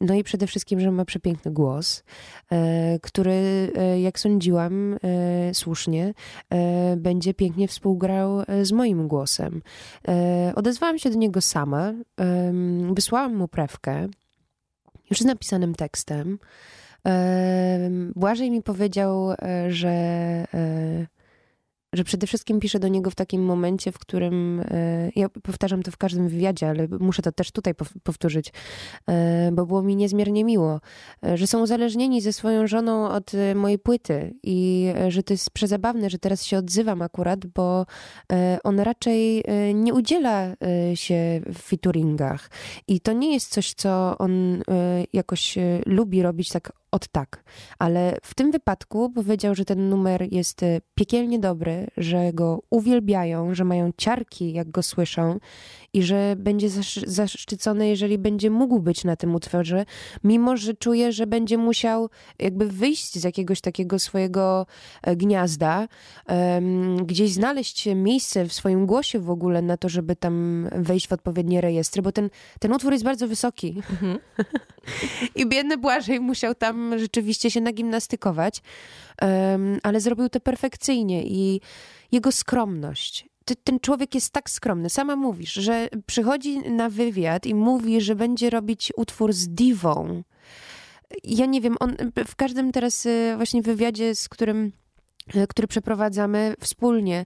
No 0.00 0.14
i 0.14 0.24
przede 0.24 0.46
wszystkim, 0.46 0.80
że 0.80 0.90
ma 0.90 1.04
przepiękny 1.04 1.52
głos, 1.52 2.04
e, 2.52 2.98
który, 3.02 3.72
e, 3.76 4.00
jak 4.00 4.20
sądziłam 4.20 4.96
słusznie, 5.52 6.14
będzie 6.96 7.34
pięknie 7.34 7.68
współgrał 7.68 8.42
z 8.62 8.72
moim 8.72 9.08
głosem. 9.08 9.62
Odezwałam 10.54 10.98
się 10.98 11.10
do 11.10 11.16
niego 11.16 11.40
sama, 11.40 11.92
wysłałam 12.94 13.36
mu 13.36 13.48
prewkę, 13.48 14.08
już 15.10 15.18
z 15.18 15.24
napisanym 15.24 15.74
tekstem. 15.74 16.38
Błażej 18.16 18.50
mi 18.50 18.62
powiedział, 18.62 19.34
że 19.68 19.94
że 21.96 22.04
przede 22.04 22.26
wszystkim 22.26 22.60
piszę 22.60 22.78
do 22.78 22.88
niego 22.88 23.10
w 23.10 23.14
takim 23.14 23.44
momencie, 23.44 23.92
w 23.92 23.98
którym 23.98 24.60
e, 24.60 25.10
ja 25.16 25.28
powtarzam 25.28 25.82
to 25.82 25.90
w 25.90 25.96
każdym 25.96 26.28
wywiadzie, 26.28 26.68
ale 26.68 26.88
muszę 27.00 27.22
to 27.22 27.32
też 27.32 27.52
tutaj 27.52 27.74
powtórzyć, 28.02 28.52
e, 29.08 29.50
bo 29.52 29.66
było 29.66 29.82
mi 29.82 29.96
niezmiernie 29.96 30.44
miło, 30.44 30.80
e, 31.26 31.36
że 31.36 31.46
są 31.46 31.62
uzależnieni 31.62 32.20
ze 32.20 32.32
swoją 32.32 32.66
żoną 32.66 33.08
od 33.08 33.32
mojej 33.54 33.78
płyty 33.78 34.34
i 34.42 34.86
że 35.08 35.22
to 35.22 35.34
jest 35.34 35.50
przezabawne, 35.50 36.10
że 36.10 36.18
teraz 36.18 36.44
się 36.44 36.58
odzywam 36.58 37.02
akurat, 37.02 37.46
bo 37.46 37.86
on 38.64 38.80
raczej 38.80 39.44
nie 39.74 39.94
udziela 39.94 40.56
się 40.94 41.40
w 41.54 41.58
featuringach 41.58 42.50
i 42.88 43.00
to 43.00 43.12
nie 43.12 43.34
jest 43.34 43.50
coś, 43.52 43.74
co 43.74 44.18
on 44.18 44.62
jakoś 45.12 45.58
lubi 45.86 46.22
robić 46.22 46.48
tak 46.48 46.72
od 46.96 47.08
tak. 47.08 47.44
Ale 47.78 48.16
w 48.22 48.34
tym 48.34 48.50
wypadku 48.50 49.10
powiedział, 49.10 49.54
że 49.54 49.64
ten 49.64 49.88
numer 49.88 50.32
jest 50.32 50.62
e, 50.62 50.80
piekielnie 50.94 51.38
dobry, 51.38 51.86
że 51.96 52.32
go 52.32 52.62
uwielbiają, 52.70 53.54
że 53.54 53.64
mają 53.64 53.90
ciarki, 53.96 54.52
jak 54.52 54.70
go 54.70 54.82
słyszą 54.82 55.38
i 55.92 56.02
że 56.02 56.34
będzie 56.36 56.68
zaszczycony, 57.06 57.88
jeżeli 57.88 58.18
będzie 58.18 58.50
mógł 58.50 58.80
być 58.80 59.04
na 59.04 59.16
tym 59.16 59.34
utworze, 59.34 59.84
mimo 60.24 60.56
że 60.56 60.74
czuje, 60.74 61.12
że 61.12 61.26
będzie 61.26 61.58
musiał 61.58 62.10
jakby 62.38 62.68
wyjść 62.68 63.18
z 63.18 63.24
jakiegoś 63.24 63.60
takiego 63.60 63.98
swojego 63.98 64.66
e, 65.02 65.16
gniazda, 65.16 65.88
gdzieś 67.02 67.32
znaleźć 67.32 67.88
miejsce 67.94 68.44
w 68.44 68.52
swoim 68.52 68.86
głosie 68.86 69.18
w 69.18 69.30
ogóle 69.30 69.62
na 69.62 69.76
to, 69.76 69.88
żeby 69.88 70.16
tam 70.16 70.68
wejść 70.72 71.08
w 71.08 71.12
odpowiednie 71.12 71.60
rejestry, 71.60 72.02
bo 72.02 72.12
ten, 72.12 72.30
ten 72.60 72.72
utwór 72.72 72.92
jest 72.92 73.04
bardzo 73.04 73.28
wysoki. 73.28 73.82
Mhm. 73.90 74.18
I 75.40 75.46
biedny 75.46 75.76
Błażej 75.76 76.20
musiał 76.20 76.54
tam 76.54 76.98
rzeczywiście 76.98 77.50
się 77.50 77.60
nagimnastykować, 77.60 78.62
ale 79.82 80.00
zrobił 80.00 80.28
to 80.28 80.40
perfekcyjnie 80.40 81.26
i 81.26 81.60
jego 82.12 82.32
skromność, 82.32 83.28
ten 83.64 83.80
człowiek 83.80 84.14
jest 84.14 84.32
tak 84.32 84.50
skromny. 84.50 84.90
Sama 84.90 85.16
mówisz, 85.16 85.52
że 85.52 85.88
przychodzi 86.06 86.58
na 86.58 86.88
wywiad 86.88 87.46
i 87.46 87.54
mówi, 87.54 88.00
że 88.00 88.14
będzie 88.14 88.50
robić 88.50 88.92
utwór 88.96 89.32
z 89.32 89.48
diwą. 89.48 90.22
Ja 91.24 91.46
nie 91.46 91.60
wiem, 91.60 91.76
on 91.80 91.96
w 92.26 92.36
każdym 92.36 92.72
teraz 92.72 93.06
y, 93.06 93.32
właśnie 93.36 93.62
wywiadzie, 93.62 94.14
z 94.14 94.28
którym, 94.28 94.72
y, 95.36 95.46
który 95.46 95.68
przeprowadzamy 95.68 96.54
wspólnie, 96.60 97.24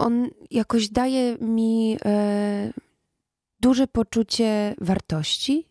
on 0.00 0.30
jakoś 0.50 0.88
daje 0.88 1.36
mi 1.40 1.96
e, 2.04 2.72
duże 3.60 3.86
poczucie 3.86 4.74
wartości. 4.80 5.66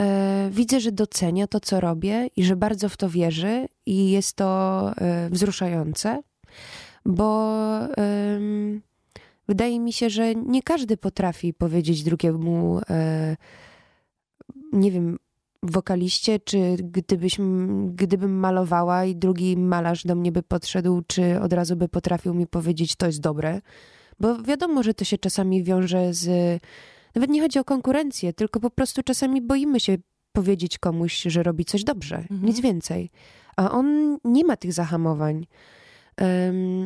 E, 0.00 0.48
widzę, 0.52 0.80
że 0.80 0.92
docenia 0.92 1.46
to, 1.46 1.60
co 1.60 1.80
robię 1.80 2.28
i 2.36 2.44
że 2.44 2.56
bardzo 2.56 2.88
w 2.88 2.96
to 2.96 3.08
wierzy 3.08 3.68
i 3.86 4.10
jest 4.10 4.36
to 4.36 4.90
e, 4.96 5.30
wzruszające 5.30 6.22
bo 7.06 7.78
ym, 8.36 8.82
wydaje 9.48 9.80
mi 9.80 9.92
się, 9.92 10.10
że 10.10 10.34
nie 10.34 10.62
każdy 10.62 10.96
potrafi 10.96 11.54
powiedzieć 11.54 12.02
drugiemu, 12.02 12.80
e, 12.90 13.36
nie 14.72 14.90
wiem, 14.90 15.18
wokaliście, 15.62 16.40
czy 16.40 16.76
gdybyśmy, 16.76 17.68
gdybym 17.94 18.38
malowała 18.38 19.04
i 19.04 19.16
drugi 19.16 19.56
malarz 19.56 20.04
do 20.04 20.14
mnie 20.14 20.32
by 20.32 20.42
podszedł, 20.42 21.02
czy 21.06 21.40
od 21.40 21.52
razu 21.52 21.76
by 21.76 21.88
potrafił 21.88 22.34
mi 22.34 22.46
powiedzieć, 22.46 22.96
to 22.96 23.06
jest 23.06 23.20
dobre. 23.20 23.60
Bo 24.20 24.42
wiadomo, 24.42 24.82
że 24.82 24.94
to 24.94 25.04
się 25.04 25.18
czasami 25.18 25.64
wiąże 25.64 26.14
z. 26.14 26.28
Nawet 27.14 27.30
nie 27.30 27.40
chodzi 27.40 27.58
o 27.58 27.64
konkurencję, 27.64 28.32
tylko 28.32 28.60
po 28.60 28.70
prostu 28.70 29.02
czasami 29.02 29.42
boimy 29.42 29.80
się 29.80 29.96
powiedzieć 30.32 30.78
komuś, 30.78 31.22
że 31.22 31.42
robi 31.42 31.64
coś 31.64 31.84
dobrze. 31.84 32.16
Mhm. 32.16 32.44
Nic 32.44 32.60
więcej. 32.60 33.10
A 33.56 33.70
on 33.70 34.18
nie 34.24 34.44
ma 34.44 34.56
tych 34.56 34.72
zahamowań. 34.72 35.46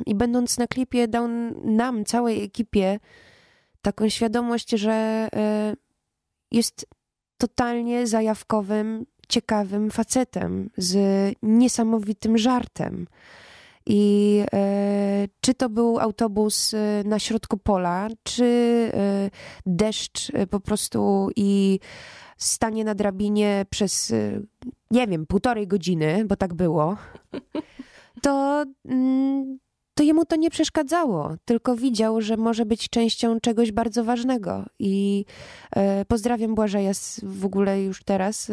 I 0.07 0.15
będąc 0.15 0.59
na 0.59 0.67
klipie, 0.67 1.09
dał 1.09 1.29
nam, 1.65 2.05
całej 2.05 2.45
ekipie, 2.45 2.99
taką 3.83 4.09
świadomość, 4.09 4.71
że 4.71 4.93
e, 5.37 5.77
jest 6.51 6.87
totalnie 7.39 8.07
zajawkowym, 8.07 9.07
ciekawym 9.29 9.91
facetem 9.91 10.71
z 10.77 10.97
niesamowitym 11.43 12.39
żartem. 12.39 13.07
I 13.87 14.43
e, 14.53 15.29
czy 15.41 15.55
to 15.55 15.69
był 15.69 15.99
autobus 15.99 16.75
e, 16.75 17.03
na 17.05 17.19
środku 17.19 17.57
pola, 17.59 18.09
czy 18.23 18.45
e, 18.95 19.31
deszcz 19.67 20.31
e, 20.35 20.47
po 20.47 20.61
prostu 20.61 21.29
i 21.37 21.81
stanie 22.37 22.85
na 22.85 22.95
drabinie 22.95 23.67
przez, 23.71 24.15
nie 24.91 25.07
wiem, 25.07 25.27
półtorej 25.27 25.67
godziny, 25.67 26.25
bo 26.25 26.37
tak 26.37 26.55
było 26.55 26.97
to, 28.23 28.65
mm, 28.85 29.59
to 29.95 30.03
jemu 30.03 30.25
to 30.25 30.37
nie 30.37 30.51
przeszkadzało, 30.51 31.35
tylko 31.45 31.77
widział, 31.77 32.21
że 32.21 32.37
może 32.37 32.67
być 32.67 32.89
częścią 32.89 33.41
czegoś 33.41 33.73
bardzo 33.73 34.05
ważnego. 34.05 34.65
I 34.79 35.25
e, 35.77 36.05
pozdrawiam 36.05 36.55
Błażeja 36.55 36.93
w 37.23 37.45
ogóle 37.45 37.83
już 37.83 38.05
teraz. 38.05 38.53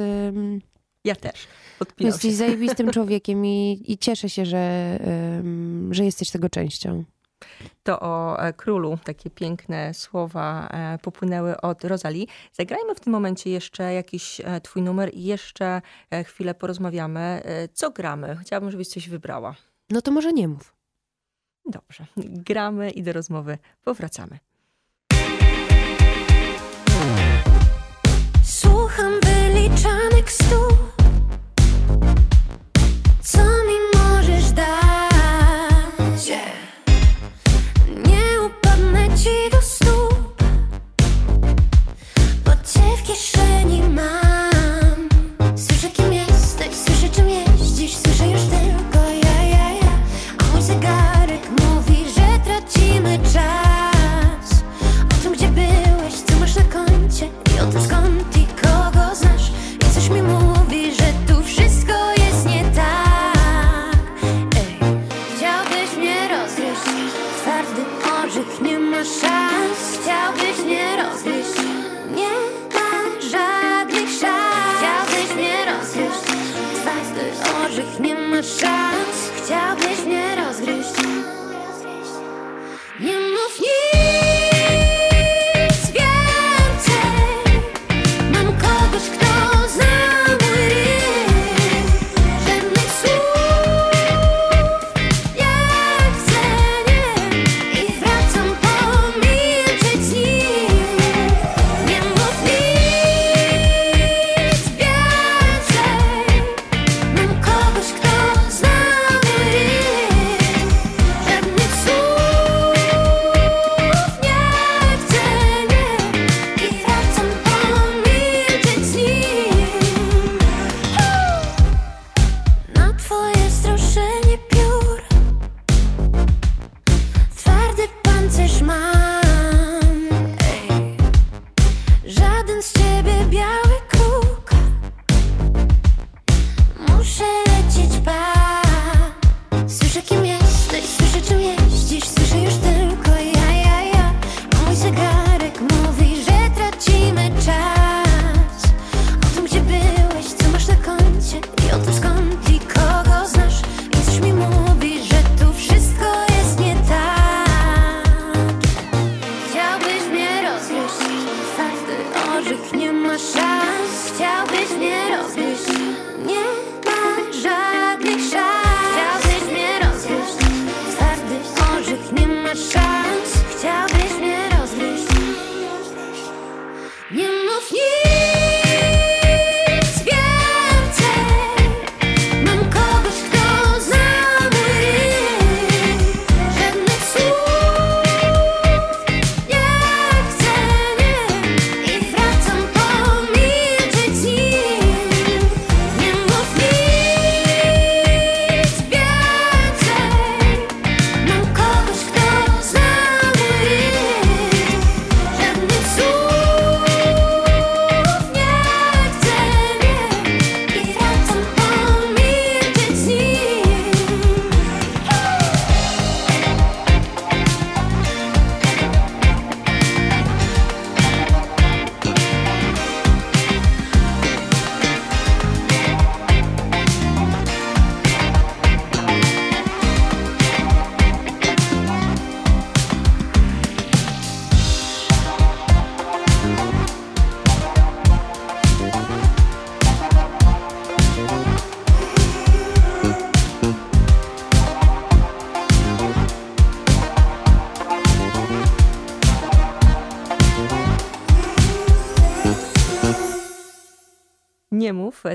Ja 1.06 1.16
też. 1.16 1.48
Podpinam 1.80 2.12
Jesteś 2.12 2.32
się. 2.32 2.38
zajebistym 2.38 2.92
człowiekiem 2.96 3.46
i, 3.46 3.84
i 3.88 3.98
cieszę 3.98 4.30
się, 4.30 4.46
że, 4.46 5.00
że 5.92 6.06
jesteś 6.06 6.30
tego 6.30 6.50
częścią. 6.50 7.04
To 7.84 8.00
o 8.00 8.40
e, 8.40 8.54
królu 8.54 8.98
takie 9.04 9.30
piękne 9.30 9.94
słowa 9.94 10.68
e, 10.68 10.98
popłynęły 10.98 11.62
od 11.62 11.84
Rozali. 11.84 12.28
Zagrajmy 12.54 12.96
w 12.96 13.00
tym 13.00 13.14
momencie 13.14 13.50
jeszcze 13.50 13.94
jakiś 13.94 14.42
e, 14.44 14.62
twój 14.62 14.82
numer 14.82 15.10
i 15.14 15.24
jeszcze 15.24 15.82
chwilę 16.26 16.54
porozmawiamy. 16.54 17.42
Co 17.74 17.92
gramy? 17.92 18.38
Chciałabym, 18.42 18.72
żebyś 18.72 18.88
coś 18.88 19.10
wybrała. 19.10 19.56
No 19.90 20.02
to 20.02 20.12
może 20.12 20.34
nie 20.34 20.48
mów. 20.48 20.76
Dobrze. 21.66 22.06
Gramy 22.18 22.92
i 22.92 23.04
do 23.04 23.14
rozmowy 23.14 23.58
powracamy. 23.84 24.40
Słucham 28.44 29.14
wyliczanek 29.22 30.32
stu. 30.32 30.78
Co 33.22 33.53
ti 39.24 39.48
gusto 39.50 40.13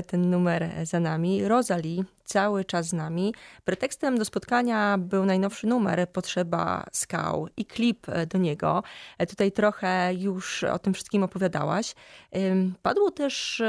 ten 0.03 0.29
numer 0.29 0.69
za 0.83 0.99
nami. 0.99 1.47
Rosalie 1.47 2.03
cały 2.25 2.65
czas 2.65 2.87
z 2.87 2.93
nami. 2.93 3.33
Pretekstem 3.63 4.17
do 4.17 4.25
spotkania 4.25 4.97
był 4.97 5.25
najnowszy 5.25 5.67
numer 5.67 6.11
Potrzeba 6.11 6.85
skał 6.91 7.47
i 7.57 7.65
klip 7.65 8.07
do 8.29 8.37
niego. 8.37 8.83
Tutaj 9.29 9.51
trochę 9.51 10.13
już 10.13 10.63
o 10.63 10.79
tym 10.79 10.93
wszystkim 10.93 11.23
opowiadałaś. 11.23 11.95
Padło 12.81 13.11
też 13.11 13.63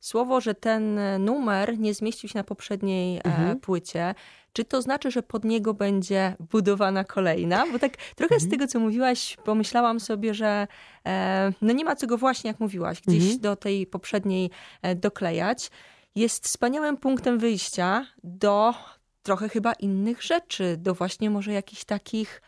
słowo, 0.00 0.40
że 0.40 0.54
ten 0.54 1.00
numer 1.24 1.78
nie 1.78 1.94
zmieścił 1.94 2.28
się 2.28 2.38
na 2.38 2.44
poprzedniej 2.44 3.18
e, 3.18 3.24
mhm. 3.24 3.60
płycie. 3.60 4.14
Czy 4.56 4.64
to 4.64 4.82
znaczy, 4.82 5.10
że 5.10 5.22
pod 5.22 5.44
niego 5.44 5.74
będzie 5.74 6.36
budowana 6.50 7.04
kolejna? 7.04 7.64
Bo 7.72 7.78
tak 7.78 7.96
trochę 7.96 8.34
mhm. 8.34 8.40
z 8.40 8.50
tego, 8.50 8.66
co 8.66 8.80
mówiłaś, 8.80 9.36
pomyślałam 9.44 10.00
sobie, 10.00 10.34
że 10.34 10.66
e, 11.06 11.52
no 11.62 11.72
nie 11.72 11.84
ma 11.84 11.96
co 11.96 12.06
go 12.06 12.18
właśnie, 12.18 12.48
jak 12.48 12.60
mówiłaś, 12.60 13.00
gdzieś 13.00 13.22
mhm. 13.22 13.40
do 13.40 13.56
tej 13.56 13.86
poprzedniej 13.86 14.50
e, 14.82 14.94
doklejać. 14.94 15.70
Jest 16.14 16.44
wspaniałym 16.44 16.96
punktem 16.96 17.38
wyjścia 17.38 18.06
do 18.24 18.74
trochę 19.22 19.48
chyba 19.48 19.72
innych 19.72 20.22
rzeczy, 20.22 20.76
do 20.76 20.94
właśnie 20.94 21.30
może 21.30 21.52
jakichś 21.52 21.84
takich 21.84 22.42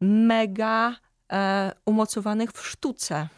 mega 0.00 0.96
e, 1.32 1.72
umocowanych 1.86 2.52
w 2.52 2.66
sztuce. 2.66 3.28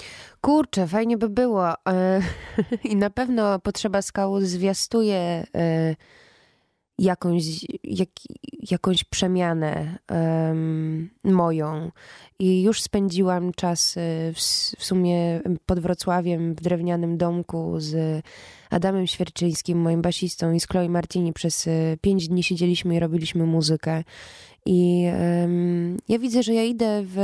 Kurczę, 0.41 0.87
fajnie 0.87 1.17
by 1.17 1.29
było. 1.29 1.69
E, 1.89 2.21
I 2.91 2.97
na 2.97 3.11
pewno 3.11 3.59
potrzeba 3.59 4.03
skału 4.03 4.41
zwiastuje 4.41 5.47
e, 5.55 5.97
jakąś, 6.99 7.45
jak, 7.85 8.09
jakąś 8.71 9.05
przemianę 9.05 9.99
um, 10.11 11.11
moją. 11.25 11.91
I 12.39 12.63
już 12.63 12.83
spędziłam 12.83 13.53
czas 13.53 13.95
w, 14.33 14.37
w, 14.79 14.85
sumie 14.85 15.41
pod 15.67 15.81
Wrocławiem 15.81 16.55
w 16.55 16.61
drewnianym 16.61 17.17
domku 17.19 17.75
z 17.79 18.23
Adamem 18.71 19.07
Świerczyńskim, 19.07 19.79
moim 19.79 20.03
basistą 20.03 20.53
i 20.53 20.61
z 20.61 20.67
Chloe 20.67 20.89
Martini. 20.89 21.33
Przez 21.33 21.67
e, 21.67 21.97
pięć 22.01 22.29
dni 22.29 22.43
siedzieliśmy 22.43 22.97
i 22.97 23.01
robiliśmy 23.01 23.47
muzykę. 23.47 24.05
I 24.67 25.07
um, 25.41 25.97
ja 26.09 26.19
widzę, 26.19 26.43
że 26.43 26.55
ja 26.55 26.65
idę 26.65 27.03
w, 27.05 27.17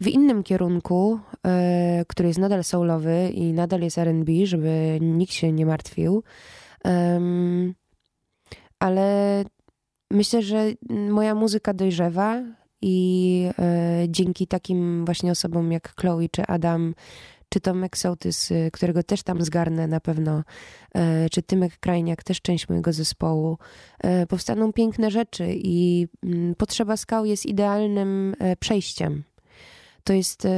w 0.00 0.08
innym 0.08 0.42
kierunku, 0.42 1.20
e, 1.46 2.04
który 2.08 2.28
jest 2.28 2.40
nadal 2.40 2.64
soulowy 2.64 3.30
i 3.34 3.52
nadal 3.52 3.80
jest 3.80 3.98
R&B, 3.98 4.32
żeby 4.44 4.98
nikt 5.00 5.32
się 5.32 5.52
nie 5.52 5.66
martwił. 5.66 6.22
Ale 8.84 9.44
myślę, 10.10 10.42
że 10.42 10.64
moja 10.90 11.34
muzyka 11.34 11.74
dojrzewa 11.74 12.42
i 12.82 13.48
dzięki 14.08 14.46
takim 14.46 15.04
właśnie 15.04 15.30
osobom 15.30 15.72
jak 15.72 15.94
Chloe 16.00 16.28
czy 16.30 16.46
Adam, 16.46 16.94
czy 17.48 17.60
Tomek 17.60 17.96
Sołtys, 17.96 18.52
którego 18.72 19.02
też 19.02 19.22
tam 19.22 19.42
zgarnę 19.42 19.86
na 19.86 20.00
pewno, 20.00 20.42
czy 21.30 21.42
Tymek 21.42 21.78
Krajniak, 21.78 22.24
też 22.24 22.40
część 22.40 22.68
mojego 22.68 22.92
zespołu, 22.92 23.58
powstaną 24.28 24.72
piękne 24.72 25.10
rzeczy 25.10 25.46
i 25.54 26.06
mm, 26.24 26.54
Potrzeba 26.54 26.96
Skał 26.96 27.24
jest 27.24 27.46
idealnym 27.46 28.34
przejściem. 28.60 29.24
To 30.04 30.12
jest 30.12 30.48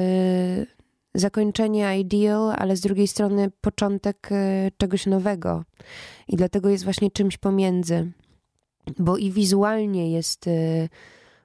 zakończenie 1.17 2.01
ideal, 2.01 2.55
ale 2.59 2.77
z 2.77 2.81
drugiej 2.81 3.09
strony 3.09 3.51
początek 3.61 4.29
e, 4.31 4.71
czegoś 4.77 5.07
nowego. 5.07 5.65
I 6.29 6.37
dlatego 6.37 6.69
jest 6.69 6.85
właśnie 6.85 7.11
czymś 7.11 7.37
pomiędzy. 7.37 8.13
Bo 8.99 9.17
i 9.17 9.31
wizualnie 9.31 10.11
jest 10.11 10.49
e, 10.49 10.89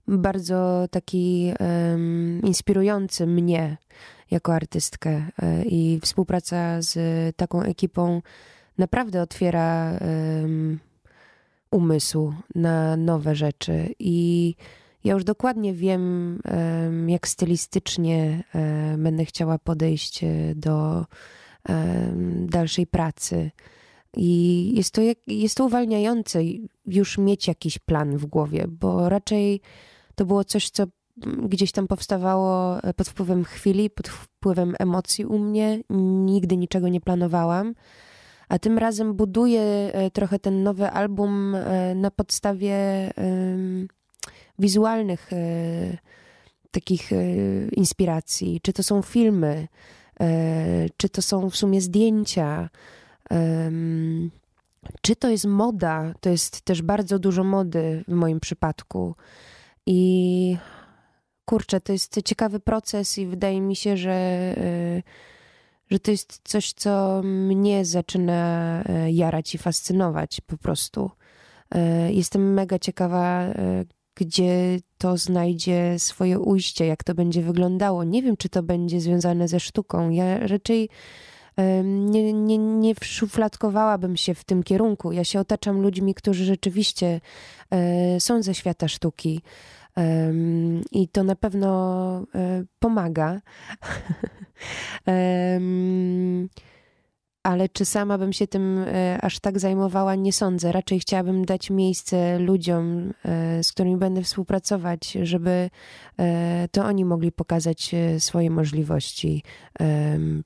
bardzo 0.07 0.85
taki 0.91 1.53
um, 1.59 2.41
inspirujący 2.43 3.27
mnie 3.27 3.77
jako 4.31 4.53
artystkę. 4.53 5.27
E, 5.41 5.63
I 5.65 5.99
współpraca 6.01 6.81
z 6.81 6.95
taką 7.35 7.61
ekipą 7.61 8.21
naprawdę 8.77 9.21
otwiera 9.21 9.91
um, 9.91 10.79
umysł 11.71 12.33
na 12.55 12.97
nowe 12.97 13.35
rzeczy. 13.35 13.95
I 13.99 14.55
ja 15.03 15.13
już 15.13 15.23
dokładnie 15.23 15.73
wiem, 15.73 16.39
jak 17.07 17.27
stylistycznie 17.27 18.43
będę 18.97 19.25
chciała 19.25 19.59
podejść 19.59 20.23
e, 20.23 20.55
do 20.55 21.05
dalszej 22.45 22.87
pracy. 22.87 23.51
I 24.17 24.71
jest 24.75 24.93
to, 24.93 25.01
jest 25.27 25.57
to 25.57 25.65
uwalniające 25.65 26.39
już 26.85 27.17
mieć 27.17 27.47
jakiś 27.47 27.79
plan 27.79 28.17
w 28.17 28.25
głowie, 28.25 28.65
bo 28.67 29.09
raczej 29.09 29.61
to 30.15 30.25
było 30.25 30.43
coś, 30.43 30.69
co 30.69 30.83
gdzieś 31.43 31.71
tam 31.71 31.87
powstawało 31.87 32.79
e, 32.83 32.93
pod 32.93 33.09
wpływem 33.09 33.43
chwili, 33.43 33.89
pod 33.89 34.07
wpływem 34.07 34.75
emocji 34.79 35.25
u 35.25 35.39
mnie. 35.39 35.79
Nigdy 36.25 36.57
niczego 36.57 36.89
nie 36.89 37.01
planowałam. 37.01 37.73
A 38.49 38.59
tym 38.59 38.77
razem 38.77 39.13
buduję 39.13 39.61
e, 39.61 40.11
trochę 40.11 40.39
ten 40.39 40.63
nowy 40.63 40.89
album 40.89 41.55
na 41.95 42.11
podstawie 42.11 42.75
wizualnych 44.61 45.33
e, 45.33 45.37
takich 46.71 47.13
e, 47.13 47.15
inspiracji, 47.71 48.59
czy 48.61 48.73
to 48.73 48.83
są 48.83 49.01
filmy, 49.01 49.67
e, 50.19 50.85
czy 50.97 51.09
to 51.09 51.21
są 51.21 51.49
w 51.49 51.57
sumie 51.57 51.81
zdjęcia, 51.81 52.69
czy 55.01 55.15
to 55.15 55.29
jest 55.29 55.45
moda. 55.45 56.13
To 56.19 56.29
jest 56.29 56.61
też 56.61 56.81
bardzo 56.81 57.19
dużo 57.19 57.43
mody 57.43 58.03
w 58.07 58.13
moim 58.13 58.39
przypadku. 58.39 59.15
I 59.85 60.57
kurczę, 61.45 61.81
to 61.81 61.93
jest 61.93 62.21
ciekawy 62.25 62.59
proces, 62.59 63.17
i 63.17 63.27
wydaje 63.27 63.61
mi 63.61 63.75
się, 63.75 63.97
że, 63.97 64.53
że 65.91 65.99
to 65.99 66.11
jest 66.11 66.41
coś, 66.43 66.73
co 66.73 67.21
mnie 67.23 67.85
zaczyna 67.85 68.83
jarać 69.07 69.55
i 69.55 69.57
fascynować 69.57 70.41
po 70.41 70.57
prostu. 70.57 71.11
Jestem 72.09 72.53
mega 72.53 72.79
ciekawa, 72.79 73.45
gdzie 74.21 74.79
to 74.97 75.17
znajdzie 75.17 75.99
swoje 75.99 76.39
ujście, 76.39 76.85
jak 76.85 77.03
to 77.03 77.15
będzie 77.15 77.41
wyglądało. 77.41 78.03
Nie 78.03 78.21
wiem, 78.21 78.37
czy 78.37 78.49
to 78.49 78.63
będzie 78.63 79.01
związane 79.01 79.47
ze 79.47 79.59
sztuką. 79.59 80.09
Ja 80.09 80.47
raczej 80.47 80.89
nie, 81.83 82.33
nie, 82.33 82.57
nie 82.57 82.95
wszufladkowałabym 82.95 84.17
się 84.17 84.33
w 84.33 84.43
tym 84.43 84.63
kierunku. 84.63 85.11
Ja 85.11 85.23
się 85.23 85.39
otaczam 85.39 85.81
ludźmi, 85.81 86.13
którzy 86.13 86.45
rzeczywiście 86.45 87.21
e, 87.71 88.19
są 88.19 88.43
ze 88.43 88.53
świata 88.53 88.87
sztuki. 88.87 89.41
I 90.91 91.07
to 91.07 91.23
na 91.23 91.35
pewno 91.35 92.23
e, 92.35 92.63
pomaga. 92.79 93.41
ale 97.43 97.69
czy 97.69 97.85
sama 97.85 98.17
bym 98.17 98.33
się 98.33 98.47
tym 98.47 98.85
e, 98.87 99.19
aż 99.21 99.39
tak 99.39 99.59
zajmowała, 99.59 100.15
nie 100.15 100.33
sądzę. 100.33 100.71
Raczej 100.71 100.99
chciałabym 100.99 101.45
dać 101.45 101.69
miejsce 101.69 102.39
ludziom, 102.39 103.13
e, 103.25 103.63
z 103.63 103.71
którymi 103.71 103.97
będę 103.97 104.21
współpracować, 104.21 105.11
żeby 105.23 105.69
e, 106.19 106.67
to 106.71 106.85
oni 106.85 107.05
mogli 107.05 107.31
pokazać 107.31 107.95
swoje 108.19 108.49
możliwości 108.49 109.43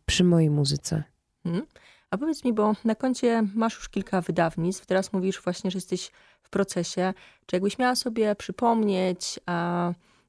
przy 0.06 0.24
mojej 0.24 0.50
muzyce. 0.50 1.04
Hmm. 1.44 1.66
A 2.12 2.18
powiedz 2.18 2.44
mi, 2.44 2.54
bo 2.54 2.74
na 2.84 2.96
koncie 2.96 3.44
masz 3.56 3.76
już 3.76 3.90
kilka 3.90 4.22
wydawnictw, 4.22 4.86
teraz 4.86 5.14
mówisz 5.14 5.42
właśnie, 5.42 5.72
że 5.72 5.78
jesteś 5.78 6.12
w 6.44 6.50
procesie. 6.50 7.14
Czy 7.46 7.56
jakbyś 7.56 7.78
miała 7.78 7.96
sobie 7.96 8.36
przypomnieć 8.36 9.40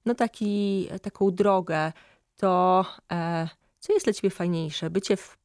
no 0.07 0.15
taki, 0.15 0.89
taką 1.03 1.31
drogę, 1.31 1.93
to 2.37 2.85
co 3.79 3.93
jest 3.93 4.07
dla 4.07 4.13
ciebie 4.13 4.31
fajniejsze? 4.31 4.91
Bycie 4.91 5.17
w 5.17 5.39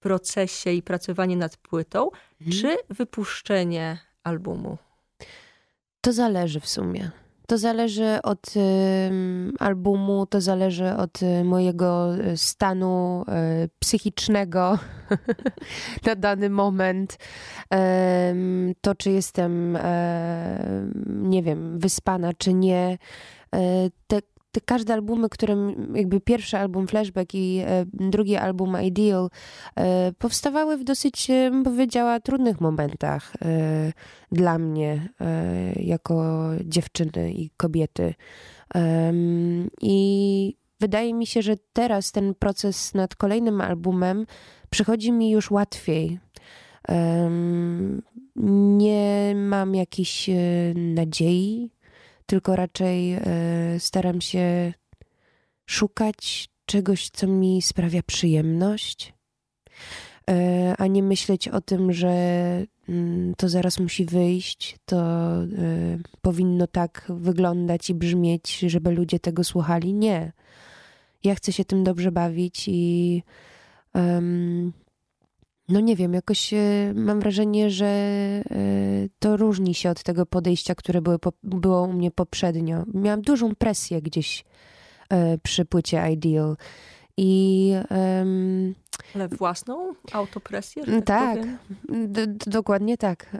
procesie 0.00 0.70
i 0.72 0.82
pracowanie 0.82 1.36
nad 1.36 1.56
płytą, 1.56 2.10
mhm. 2.40 2.60
czy 2.60 2.76
wypuszczenie 2.94 3.98
albumu? 4.24 4.78
To 6.00 6.12
zależy 6.12 6.60
w 6.60 6.68
sumie. 6.68 7.10
To 7.46 7.58
zależy 7.58 8.18
od 8.22 8.56
y, 8.56 8.60
albumu, 9.58 10.26
to 10.26 10.40
zależy 10.40 10.96
od 10.96 11.22
y, 11.22 11.44
mojego 11.44 12.16
y, 12.16 12.36
stanu 12.36 13.24
y, 13.64 13.68
psychicznego 13.78 14.78
na 16.06 16.14
dany 16.14 16.50
moment. 16.50 17.18
to, 18.80 18.94
czy 18.94 19.10
jestem, 19.10 19.78
nie 21.06 21.42
wiem, 21.42 21.78
wyspana, 21.78 22.32
czy 22.38 22.54
nie. 22.54 22.98
E, 23.54 23.90
te 24.06 24.18
te 24.58 24.64
każde 24.64 24.94
albumy, 24.94 25.28
które 25.28 25.56
jakby 25.94 26.20
pierwszy 26.20 26.58
album 26.58 26.86
Flashback 26.86 27.34
i 27.34 27.58
e, 27.58 27.84
drugi 27.92 28.36
album 28.36 28.76
Ideal 28.82 29.30
e, 29.76 30.12
powstawały 30.18 30.76
w 30.76 30.84
dosyć, 30.84 31.30
e, 31.30 31.50
bym 31.50 31.64
powiedziała, 31.64 32.20
trudnych 32.20 32.60
momentach 32.60 33.32
dla 34.32 34.58
mnie 34.58 35.08
jako 35.76 36.48
dziewczyny 36.64 37.32
i 37.32 37.50
kobiety. 37.56 38.14
I 39.82 40.56
wydaje 40.80 41.14
mi 41.14 41.26
się, 41.26 41.42
że 41.42 41.54
teraz 41.72 42.12
ten 42.12 42.34
proces 42.34 42.94
nad 42.94 43.14
kolejnym 43.14 43.60
albumem 43.60 44.26
przychodzi 44.70 45.12
mi 45.12 45.30
już 45.30 45.50
łatwiej. 45.50 46.18
Nie 48.76 49.32
mam 49.36 49.74
jakiejś 49.74 50.30
nadziei 50.74 51.70
tylko 52.28 52.56
raczej 52.56 53.12
e, 53.12 53.20
staram 53.78 54.20
się 54.20 54.72
szukać 55.66 56.48
czegoś, 56.66 57.10
co 57.10 57.26
mi 57.26 57.62
sprawia 57.62 58.02
przyjemność, 58.02 59.14
e, 60.30 60.74
a 60.78 60.86
nie 60.86 61.02
myśleć 61.02 61.48
o 61.48 61.60
tym, 61.60 61.92
że 61.92 62.08
mm, 62.88 63.34
to 63.34 63.48
zaraz 63.48 63.78
musi 63.78 64.04
wyjść, 64.04 64.76
to 64.84 64.98
e, 64.98 65.46
powinno 66.20 66.66
tak 66.66 67.06
wyglądać 67.08 67.90
i 67.90 67.94
brzmieć, 67.94 68.58
żeby 68.58 68.90
ludzie 68.90 69.20
tego 69.20 69.44
słuchali. 69.44 69.94
Nie. 69.94 70.32
Ja 71.24 71.34
chcę 71.34 71.52
się 71.52 71.64
tym 71.64 71.84
dobrze 71.84 72.12
bawić 72.12 72.64
i 72.68 73.22
no 75.68 75.80
nie 75.80 75.96
wiem, 75.96 76.14
jakoś 76.14 76.54
e, 76.54 76.92
mam 76.94 77.20
wrażenie, 77.20 77.70
że 77.70 77.86
e, 77.86 78.42
to 79.18 79.36
różni 79.36 79.74
się 79.74 79.90
od 79.90 80.02
tego 80.02 80.26
podejścia, 80.26 80.74
które 80.74 81.02
było, 81.02 81.18
było 81.42 81.82
u 81.82 81.92
mnie 81.92 82.10
poprzednio. 82.10 82.84
Miałam 82.94 83.22
dużą 83.22 83.54
presję 83.54 84.02
gdzieś 84.02 84.44
e, 85.10 85.38
przy 85.38 85.64
płycie 85.64 86.12
Ideal. 86.12 86.56
I, 87.20 87.72
um, 87.90 88.74
Ale 89.14 89.28
własną 89.28 89.92
autopresję? 90.12 90.84
tak, 91.04 91.38
tak 92.14 92.36
dokładnie 92.46 92.96
tak. 92.96 93.36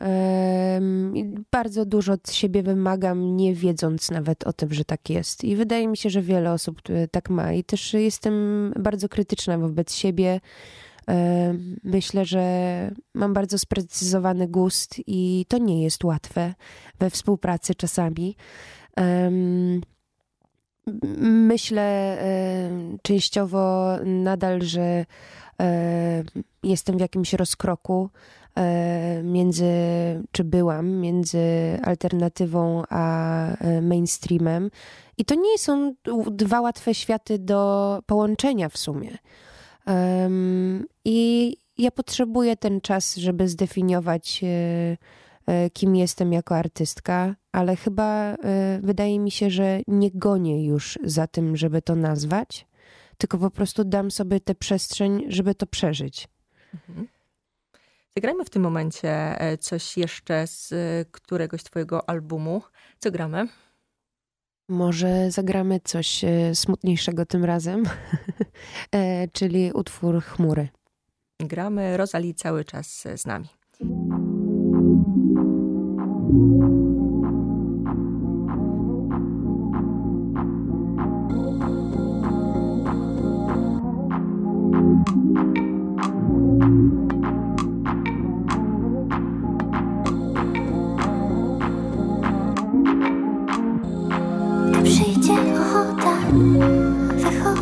Um, 0.75 1.45
bardzo 1.51 1.85
dużo 1.87 2.13
od 2.13 2.33
siebie 2.33 2.63
wymagam, 2.63 3.37
nie 3.37 3.55
wiedząc 3.55 4.11
nawet 4.11 4.47
o 4.47 4.53
tym, 4.53 4.73
że 4.73 4.85
tak 4.85 5.11
jest. 5.11 5.45
I 5.45 5.57
wydaje 5.57 5.89
mi 5.89 5.97
się, 5.97 6.11
że 6.11 6.23
wiele 6.23 6.53
osób 6.53 6.81
tak 7.11 7.31
ma. 7.31 7.53
I 7.53 7.65
też 7.65 7.95
jestem 7.95 8.35
bardzo 8.79 9.09
krytyczna 9.09 9.59
wobec 9.59 9.95
siebie 9.95 10.41
Myślę, 11.85 12.25
że 12.25 12.43
mam 13.15 13.35
bardzo 13.35 13.59
sprecyzowany 13.59 14.49
gust 14.49 14.95
i 15.07 15.47
to 15.49 15.59
nie 15.59 15.83
jest 15.83 16.05
łatwe 16.05 16.55
we 16.99 17.11
współpracy 17.11 17.75
czasami. 17.75 18.37
Myślę 21.21 22.19
częściowo 23.03 23.97
nadal, 24.05 24.63
że 24.63 25.05
jestem 26.63 26.97
w 26.97 27.01
jakimś 27.01 27.33
rozkroku 27.33 28.11
między, 29.23 29.73
czy 30.33 30.45
byłam 30.45 30.91
między 30.91 31.39
alternatywą 31.83 32.83
a 32.89 33.47
mainstreamem. 33.83 34.71
I 35.19 35.25
to 35.25 35.35
nie 35.35 35.59
są 35.59 35.95
dwa 36.31 36.61
łatwe 36.61 36.95
światy 36.95 37.39
do 37.39 38.03
połączenia 38.07 38.69
w 38.69 38.79
sumie. 38.79 39.19
I 41.05 41.57
ja 41.79 41.91
potrzebuję 41.91 42.57
ten 42.57 42.81
czas, 42.81 43.17
żeby 43.17 43.49
zdefiniować, 43.49 44.41
e, 44.45 44.47
e, 45.47 45.71
kim 45.71 45.97
jestem 45.97 46.33
jako 46.33 46.57
artystka, 46.57 47.35
ale 47.53 47.77
chyba 47.77 48.35
e, 48.35 48.37
wydaje 48.83 49.19
mi 49.19 49.31
się, 49.31 49.51
że 49.51 49.81
nie 49.89 50.11
gonię 50.15 50.67
już 50.67 50.99
za 51.05 51.27
tym, 51.27 51.57
żeby 51.57 51.83
to 51.83 51.97
nazwać, 51.97 52.67
tylko 53.19 53.39
po 53.39 53.51
prostu 53.51 53.85
dam 53.85 54.11
sobie 54.11 54.41
tę 54.41 54.55
przestrzeń, 54.55 55.25
żeby 55.29 55.55
to 55.55 55.67
przeżyć. 55.67 56.29
Mhm. 56.75 57.09
Zagrajmy 58.17 58.45
w 58.45 58.51
tym 58.51 58.63
momencie 58.63 59.37
coś 59.61 59.97
jeszcze 59.97 60.47
z 60.47 60.75
któregoś 61.11 61.63
twojego 61.63 62.09
albumu. 62.09 62.63
Co 62.99 63.11
gramy? 63.11 63.49
Może 64.69 65.31
zagramy 65.31 65.81
coś 65.85 66.25
smutniejszego 66.55 67.27
tym 67.27 67.45
razem, 67.45 67.85
czyli 69.33 69.73
utwór 69.73 70.23
Chmury. 70.23 70.69
Gramy 71.41 71.97
Rosalie 71.97 72.35
cały 72.35 72.65
czas 72.65 73.05
z 73.17 73.27
nami. 73.27 73.49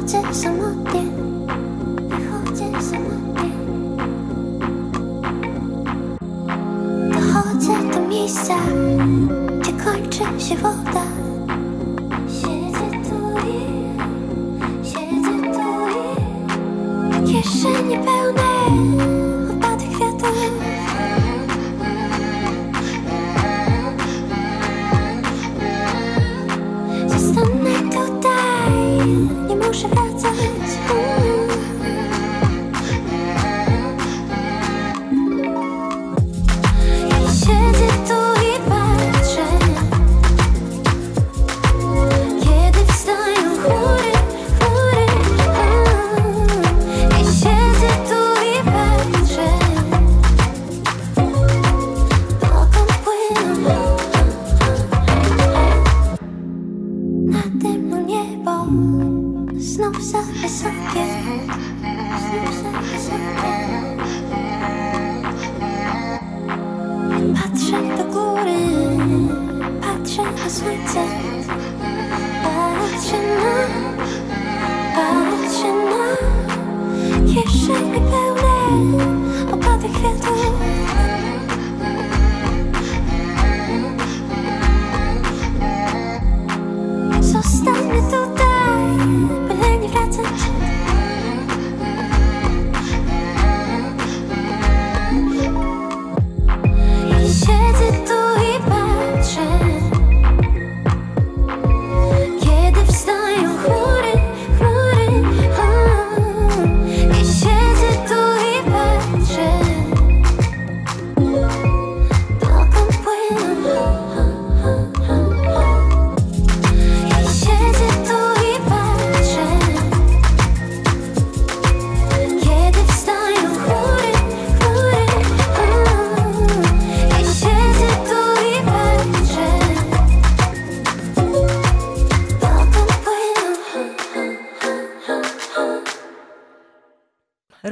chodzę 0.07 0.35
samotnie, 0.35 1.03
nie 2.09 2.21
chodzę 2.31 2.65
samotnie. 2.83 3.51
Dochodzę 7.13 7.73
do 7.93 8.01
miejsca, 8.09 8.55
gdzie 9.61 9.73
kończy 9.73 10.25
się 10.49 10.57
woda. 10.57 11.03
Siedzę 12.29 12.87
tu 13.11 13.19
i, 13.49 13.51
tu 15.23 15.35
kieszenie 17.27 17.99
pełne. 17.99 18.46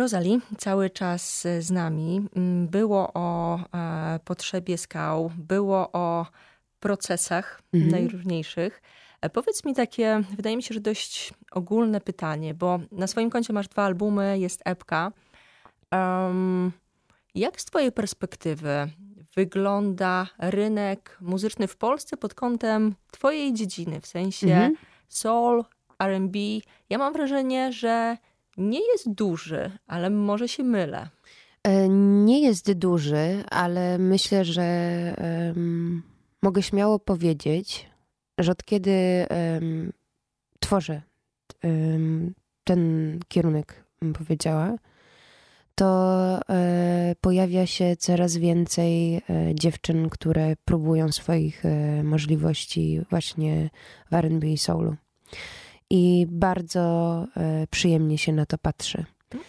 Rozali 0.04 0.40
cały 0.58 0.90
czas 0.90 1.46
z 1.60 1.70
nami. 1.70 2.28
Mm, 2.36 2.68
było 2.68 3.10
o 3.14 3.58
e, 3.74 4.20
potrzebie 4.24 4.78
skał, 4.78 5.30
było 5.38 5.92
o 5.92 6.26
procesach 6.80 7.62
mhm. 7.74 7.92
najróżniejszych. 7.92 8.82
E, 9.20 9.30
powiedz 9.30 9.64
mi 9.64 9.74
takie, 9.74 10.22
wydaje 10.36 10.56
mi 10.56 10.62
się, 10.62 10.74
że 10.74 10.80
dość 10.80 11.34
ogólne 11.50 12.00
pytanie, 12.00 12.54
bo 12.54 12.80
na 12.92 13.06
swoim 13.06 13.30
koncie 13.30 13.52
masz 13.52 13.68
dwa 13.68 13.84
albumy, 13.84 14.38
jest 14.38 14.62
epka. 14.64 15.12
Um, 15.92 16.72
jak 17.34 17.60
z 17.60 17.64
Twojej 17.64 17.92
perspektywy 17.92 18.90
wygląda 19.36 20.26
rynek 20.38 21.18
muzyczny 21.20 21.66
w 21.66 21.76
Polsce 21.76 22.16
pod 22.16 22.34
kątem 22.34 22.94
Twojej 23.10 23.52
dziedziny, 23.52 24.00
w 24.00 24.06
sensie 24.06 24.46
mhm. 24.46 24.74
soul, 25.08 25.64
RB? 26.02 26.36
Ja 26.90 26.98
mam 26.98 27.12
wrażenie, 27.12 27.72
że 27.72 28.16
nie 28.56 28.80
jest 28.92 29.12
duży, 29.12 29.70
ale 29.86 30.10
może 30.10 30.48
się 30.48 30.62
mylę. 30.62 31.08
E, 31.64 31.88
nie 32.24 32.42
jest 32.42 32.72
duży, 32.72 33.44
ale 33.50 33.98
myślę, 33.98 34.44
że 34.44 34.64
um, 35.46 36.02
mogę 36.42 36.62
śmiało 36.62 36.98
powiedzieć, 36.98 37.90
że 38.38 38.52
od 38.52 38.64
kiedy 38.64 39.26
um, 39.30 39.92
tworzę 40.60 41.02
um, 41.62 42.34
ten 42.64 43.20
kierunek, 43.28 43.84
powiedziała, 44.18 44.74
to 45.74 46.40
e, 46.48 47.14
pojawia 47.20 47.66
się 47.66 47.96
coraz 47.96 48.36
więcej 48.36 49.16
e, 49.16 49.22
dziewczyn, 49.54 50.10
które 50.10 50.56
próbują 50.64 51.12
swoich 51.12 51.62
możliwości 52.04 53.00
właśnie 53.10 53.70
w 54.10 54.14
R&B 54.14 54.46
i 54.46 54.58
soulu 54.58 54.96
i 55.94 56.26
bardzo 56.28 56.80
e, 57.36 57.66
przyjemnie 57.70 58.18
się 58.18 58.32
na 58.32 58.46
to 58.46 58.58
patrzy. 58.58 59.04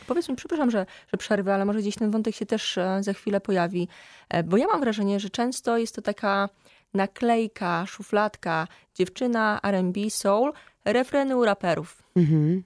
Powiedz 0.07 0.29
mi, 0.29 0.35
przepraszam, 0.35 0.71
że, 0.71 0.85
że 1.07 1.17
przerwę, 1.17 1.53
ale 1.53 1.65
może 1.65 1.79
gdzieś 1.79 1.95
ten 1.95 2.11
wątek 2.11 2.35
się 2.35 2.45
też 2.45 2.77
e, 2.77 3.03
za 3.03 3.13
chwilę 3.13 3.41
pojawi, 3.41 3.87
e, 4.29 4.43
bo 4.43 4.57
ja 4.57 4.67
mam 4.67 4.79
wrażenie, 4.79 5.19
że 5.19 5.29
często 5.29 5.77
jest 5.77 5.95
to 5.95 6.01
taka 6.01 6.49
naklejka, 6.93 7.85
szufladka, 7.85 8.67
dziewczyna, 8.95 9.59
R&B, 9.63 10.09
soul, 10.09 10.53
refreny 10.85 11.37
u 11.37 11.45
raperów. 11.45 12.03
Mhm. 12.15 12.63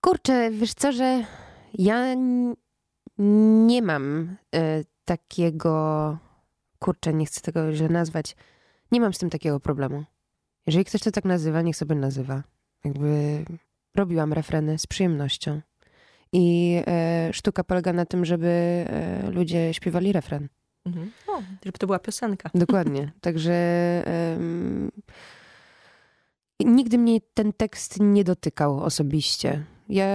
Kurczę, 0.00 0.50
wiesz 0.50 0.74
co, 0.74 0.92
że 0.92 1.24
ja 1.74 2.14
nie 3.66 3.82
mam 3.82 4.36
takiego, 5.04 6.18
kurczę, 6.78 7.14
nie 7.14 7.26
chcę 7.26 7.40
tego 7.40 7.72
źle 7.72 7.88
nazwać, 7.88 8.36
nie 8.92 9.00
mam 9.00 9.14
z 9.14 9.18
tym 9.18 9.30
takiego 9.30 9.60
problemu. 9.60 10.04
Jeżeli 10.66 10.84
ktoś 10.84 11.00
to 11.00 11.10
tak 11.10 11.24
nazywa, 11.24 11.62
niech 11.62 11.76
sobie 11.76 11.94
nazywa. 11.94 12.42
Jakby 12.86 13.44
robiłam 13.96 14.32
refreny 14.32 14.78
z 14.78 14.86
przyjemnością. 14.86 15.60
I 16.32 16.76
e, 16.86 17.30
sztuka 17.32 17.64
polega 17.64 17.92
na 17.92 18.06
tym, 18.06 18.24
żeby 18.24 18.46
e, 18.88 19.30
ludzie 19.30 19.74
śpiewali 19.74 20.12
refren. 20.12 20.48
Mhm. 20.86 21.10
O, 21.28 21.42
żeby 21.64 21.78
to 21.78 21.86
była 21.86 21.98
piosenka. 21.98 22.50
Dokładnie. 22.54 23.12
Także 23.20 23.52
e, 24.06 24.38
nigdy 26.60 26.98
mnie 26.98 27.20
ten 27.34 27.52
tekst 27.52 28.00
nie 28.00 28.24
dotykał 28.24 28.80
osobiście. 28.80 29.64
Ja 29.88 30.08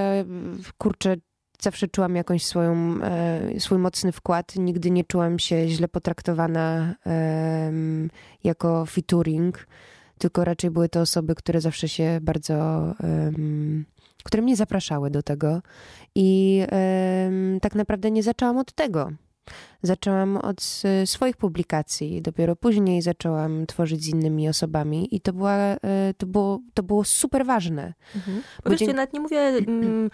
kurczę, 0.77 1.15
zawsze 1.61 1.87
czułam 1.87 2.15
jakąś 2.15 2.45
swoją, 2.45 3.01
e, 3.03 3.59
swój 3.59 3.77
mocny 3.77 4.11
wkład. 4.11 4.55
Nigdy 4.55 4.91
nie 4.91 5.03
czułam 5.03 5.39
się 5.39 5.67
źle 5.67 5.87
potraktowana 5.87 6.95
jako 8.43 8.85
featuring, 8.85 9.67
tylko 10.21 10.43
raczej 10.43 10.71
były 10.71 10.89
to 10.89 11.01
osoby, 11.01 11.35
które 11.35 11.61
zawsze 11.61 11.89
się 11.89 12.19
bardzo, 12.21 12.53
e, 12.53 13.31
które 14.23 14.43
mnie 14.43 14.55
zapraszały 14.55 15.09
do 15.09 15.23
tego. 15.23 15.61
I 16.15 16.61
tak 17.61 17.75
naprawdę 17.75 18.11
nie 18.11 18.23
zaczęłam 18.23 18.57
od 18.57 18.71
tego. 18.73 19.11
Zaczęłam 19.81 20.37
od 20.37 20.61
swoich 21.05 21.37
publikacji, 21.37 22.21
dopiero 22.21 22.55
później 22.55 23.01
zaczęłam 23.01 23.65
tworzyć 23.67 24.03
z 24.03 24.07
innymi 24.07 24.49
osobami 24.49 25.15
i 25.15 25.21
to, 25.21 25.33
była, 25.33 25.53
e, 25.53 25.77
to, 26.17 26.25
było, 26.25 26.59
to 26.73 26.83
było 26.83 27.03
super 27.03 27.45
ważne. 27.45 27.93
Mhm. 28.15 28.41
Bo 28.63 28.69
wiesz, 28.69 28.81
nawet 28.81 29.13
nie 29.13 29.19
mówię 29.19 29.39
mm, 29.39 30.09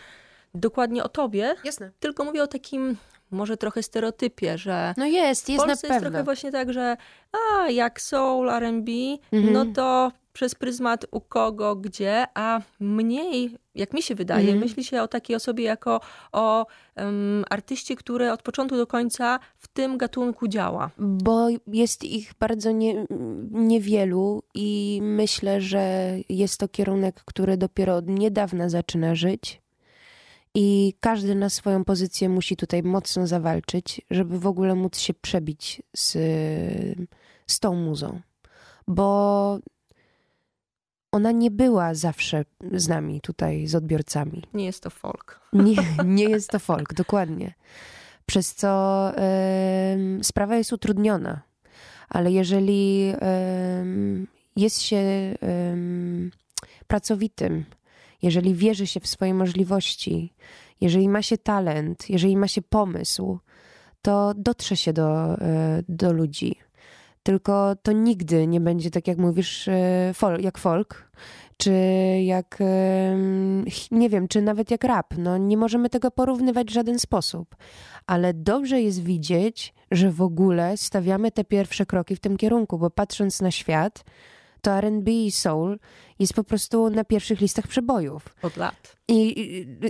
dokładnie 0.56 1.04
o 1.04 1.10
tobie, 1.10 1.56
Jasne. 1.64 1.92
tylko 2.00 2.24
mówię 2.24 2.44
o 2.44 2.48
takim 2.48 2.98
może 3.32 3.58
trochę 3.58 3.84
stereotypie, 3.84 4.58
że 4.58 4.94
no 4.98 5.06
jest, 5.06 5.50
jest 5.50 5.64
w 5.64 5.68
Polsce 5.68 5.88
na 5.88 5.96
jest 5.96 6.06
trochę 6.06 6.24
właśnie 6.24 6.52
tak, 6.52 6.74
że 6.74 6.98
a 7.32 7.70
jak 7.70 8.02
soul, 8.02 8.50
R&B, 8.50 8.92
mhm. 9.32 9.54
no 9.54 9.66
to 9.66 10.12
przez 10.38 10.56
pryzmat 10.56 11.06
u 11.12 11.22
kogo, 11.22 11.76
gdzie, 11.76 12.28
a 12.34 12.62
mniej, 12.80 13.58
jak 13.76 13.94
mi 13.94 14.02
się 14.02 14.16
wydaje, 14.16 14.50
mm. 14.50 14.60
myśli 14.60 14.84
się 14.84 15.02
o 15.02 15.08
takiej 15.08 15.36
osobie 15.36 15.64
jako 15.64 16.02
o 16.32 16.66
um, 16.96 17.46
artyście, 17.50 17.96
który 17.96 18.32
od 18.32 18.42
początku 18.42 18.78
do 18.78 18.88
końca 18.88 19.40
w 19.58 19.68
tym 19.68 19.98
gatunku 19.98 20.48
działa. 20.48 20.90
Bo 20.98 21.48
jest 21.68 22.04
ich 22.04 22.34
bardzo 22.40 22.72
nie, 22.72 23.06
niewielu 23.52 24.44
i 24.54 25.00
myślę, 25.02 25.62
że 25.62 26.16
jest 26.30 26.60
to 26.60 26.68
kierunek, 26.68 27.22
który 27.26 27.58
dopiero 27.58 27.96
od 27.96 28.08
niedawna 28.08 28.70
zaczyna 28.70 29.16
żyć. 29.16 29.62
I 30.56 30.94
każdy 31.00 31.36
na 31.36 31.50
swoją 31.50 31.86
pozycję 31.86 32.30
musi 32.30 32.56
tutaj 32.56 32.84
mocno 32.84 33.28
zawalczyć, 33.28 34.02
żeby 34.12 34.40
w 34.40 34.48
ogóle 34.48 34.76
móc 34.76 34.98
się 34.98 35.14
przebić 35.14 35.82
z, 35.96 36.12
z 37.48 37.60
tą 37.60 37.76
muzą. 37.76 38.22
Bo 38.88 39.60
ona 41.12 41.32
nie 41.32 41.52
była 41.52 41.94
zawsze 41.94 42.46
z 42.74 42.88
nami 42.88 43.22
tutaj, 43.22 43.68
z 43.68 43.76
odbiorcami. 43.76 44.44
Nie 44.54 44.66
jest 44.66 44.84
to 44.84 44.90
folk. 44.90 45.42
Nie, 45.54 45.76
nie 46.06 46.24
jest 46.24 46.50
to 46.50 46.60
folk, 46.60 46.94
dokładnie. 46.94 47.54
Przez 48.26 48.56
co 48.56 49.12
y, 50.20 50.24
sprawa 50.24 50.56
jest 50.56 50.74
utrudniona. 50.74 51.42
Ale 52.10 52.32
jeżeli 52.32 53.14
y, 53.14 54.28
jest 54.56 54.82
się 54.82 54.98
y, 54.98 55.38
pracowitym, 56.88 57.66
jeżeli 58.22 58.54
wierzy 58.54 58.88
się 58.88 59.00
w 59.00 59.08
swoje 59.08 59.34
możliwości, 59.34 60.34
jeżeli 60.82 61.10
ma 61.10 61.22
się 61.22 61.38
talent, 61.38 62.10
jeżeli 62.10 62.38
ma 62.38 62.48
się 62.48 62.62
pomysł, 62.62 63.40
to 64.02 64.34
dotrze 64.36 64.78
się 64.78 64.94
do, 64.94 65.42
e, 65.42 65.84
do 65.90 66.14
ludzi. 66.14 66.56
Tylko 67.24 67.76
to 67.84 67.92
nigdy 67.92 68.48
nie 68.48 68.60
będzie 68.60 68.92
tak, 68.92 69.08
jak 69.08 69.18
mówisz, 69.18 69.68
e, 69.68 70.14
jak 70.40 70.58
folk, 70.58 71.12
czy 71.58 71.72
jak, 72.24 72.60
nie 73.92 74.10
wiem, 74.10 74.28
czy 74.28 74.42
nawet 74.42 74.72
jak 74.72 74.84
rap. 74.84 75.14
No, 75.18 75.38
nie 75.38 75.58
możemy 75.58 75.90
tego 75.90 76.12
porównywać 76.12 76.68
w 76.68 76.74
żaden 76.74 77.00
sposób. 77.00 77.56
Ale 78.06 78.34
dobrze 78.34 78.82
jest 78.82 79.04
widzieć, 79.04 79.74
że 79.92 80.12
w 80.12 80.22
ogóle 80.22 80.78
stawiamy 80.78 81.32
te 81.32 81.44
pierwsze 81.44 81.86
kroki 81.86 82.16
w 82.16 82.20
tym 82.20 82.38
kierunku, 82.38 82.78
bo 82.78 82.90
patrząc 82.90 83.42
na 83.42 83.52
świat, 83.52 84.04
to 84.68 84.74
R&B 84.74 85.12
i 85.12 85.32
soul 85.32 85.80
jest 86.20 86.34
po 86.34 86.44
prostu 86.44 86.90
na 86.90 87.04
pierwszych 87.04 87.42
listach 87.42 87.68
przebojów. 87.68 88.36
Od 88.42 88.58
lat. 88.58 88.98
I, 89.08 89.42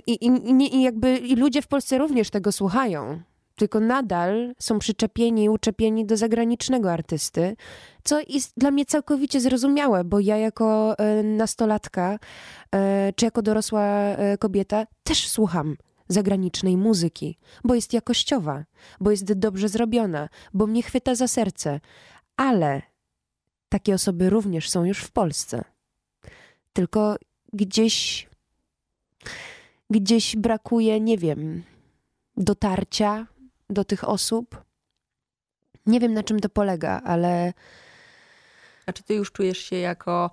i, 0.07 0.25
i, 0.25 0.75
i 0.75 0.82
jakby 0.82 1.17
i 1.17 1.36
ludzie 1.36 1.61
w 1.61 1.67
Polsce 1.67 1.97
również 1.97 2.30
tego 2.30 2.51
słuchają 2.51 3.19
tylko 3.55 3.80
nadal 3.80 4.53
są 4.59 4.80
przyczepieni 4.80 5.43
i 5.43 5.49
uczepieni 5.49 6.05
do 6.05 6.17
zagranicznego 6.17 6.91
artysty, 6.91 7.55
co 8.03 8.19
jest 8.28 8.53
dla 8.57 8.71
mnie 8.71 8.86
całkowicie 8.86 9.41
zrozumiałe, 9.41 10.03
bo 10.03 10.19
ja 10.19 10.38
jako 10.38 10.97
e, 10.99 11.23
nastolatka 11.23 12.19
e, 12.71 13.13
czy 13.15 13.25
jako 13.25 13.41
dorosła 13.41 13.84
e, 13.84 14.38
kobieta 14.38 14.86
też 15.03 15.30
słucham 15.30 15.75
zagranicznej 16.07 16.78
muzyki, 16.78 17.38
bo 17.63 17.75
jest 17.75 17.93
jakościowa, 17.93 18.63
bo 18.99 19.11
jest 19.11 19.34
dobrze 19.34 19.69
zrobiona, 19.69 20.30
bo 20.53 20.67
mnie 20.67 20.84
chwyta 20.84 21.15
za 21.15 21.28
serce. 21.28 21.80
Ale 22.36 22.82
takie 23.70 23.93
osoby 23.93 24.30
również 24.30 24.70
są 24.70 24.86
już 24.86 24.99
w 24.99 25.11
Polsce. 25.11 25.63
Tylko 26.74 27.15
gdzieś, 27.53 28.28
gdzieś 29.89 30.36
brakuje, 30.36 30.99
nie 30.99 31.18
wiem, 31.18 31.63
dotarcia 32.38 33.28
do 33.70 33.84
tych 33.84 34.09
osób. 34.09 34.63
Nie 35.86 35.99
wiem 35.99 36.13
na 36.13 36.24
czym 36.24 36.39
to 36.39 36.49
polega, 36.49 37.01
ale. 37.05 37.53
A 38.86 38.93
czy 38.93 39.03
ty 39.03 39.13
już 39.13 39.32
czujesz 39.32 39.57
się 39.57 39.76
jako 39.76 40.32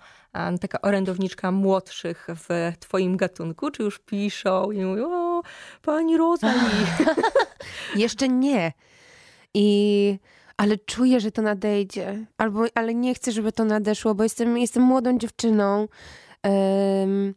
taka 0.61 0.81
orędowniczka 0.81 1.53
młodszych 1.53 2.27
w 2.29 2.73
twoim 2.81 3.17
gatunku? 3.17 3.71
Czy 3.71 3.83
już 3.83 3.99
piszą 3.99 4.71
i 4.71 4.85
mówią, 4.85 5.13
o, 5.13 5.43
pani 5.83 6.17
Rosalie? 6.17 6.87
Jeszcze 7.97 8.29
nie. 8.29 8.73
I 9.55 10.19
ale 10.57 10.79
czuję, 10.79 11.21
że 11.21 11.33
to 11.33 11.43
nadejdzie. 11.43 12.27
Albo, 12.39 12.65
ale 12.75 12.95
nie 12.95 13.15
chcę, 13.15 13.33
żeby 13.33 13.53
to 13.53 13.65
nadeszło, 13.65 14.15
bo 14.15 14.23
jestem, 14.23 14.59
jestem 14.59 14.83
młodą 14.83 15.19
dziewczyną. 15.19 15.89
Um, 16.45 17.35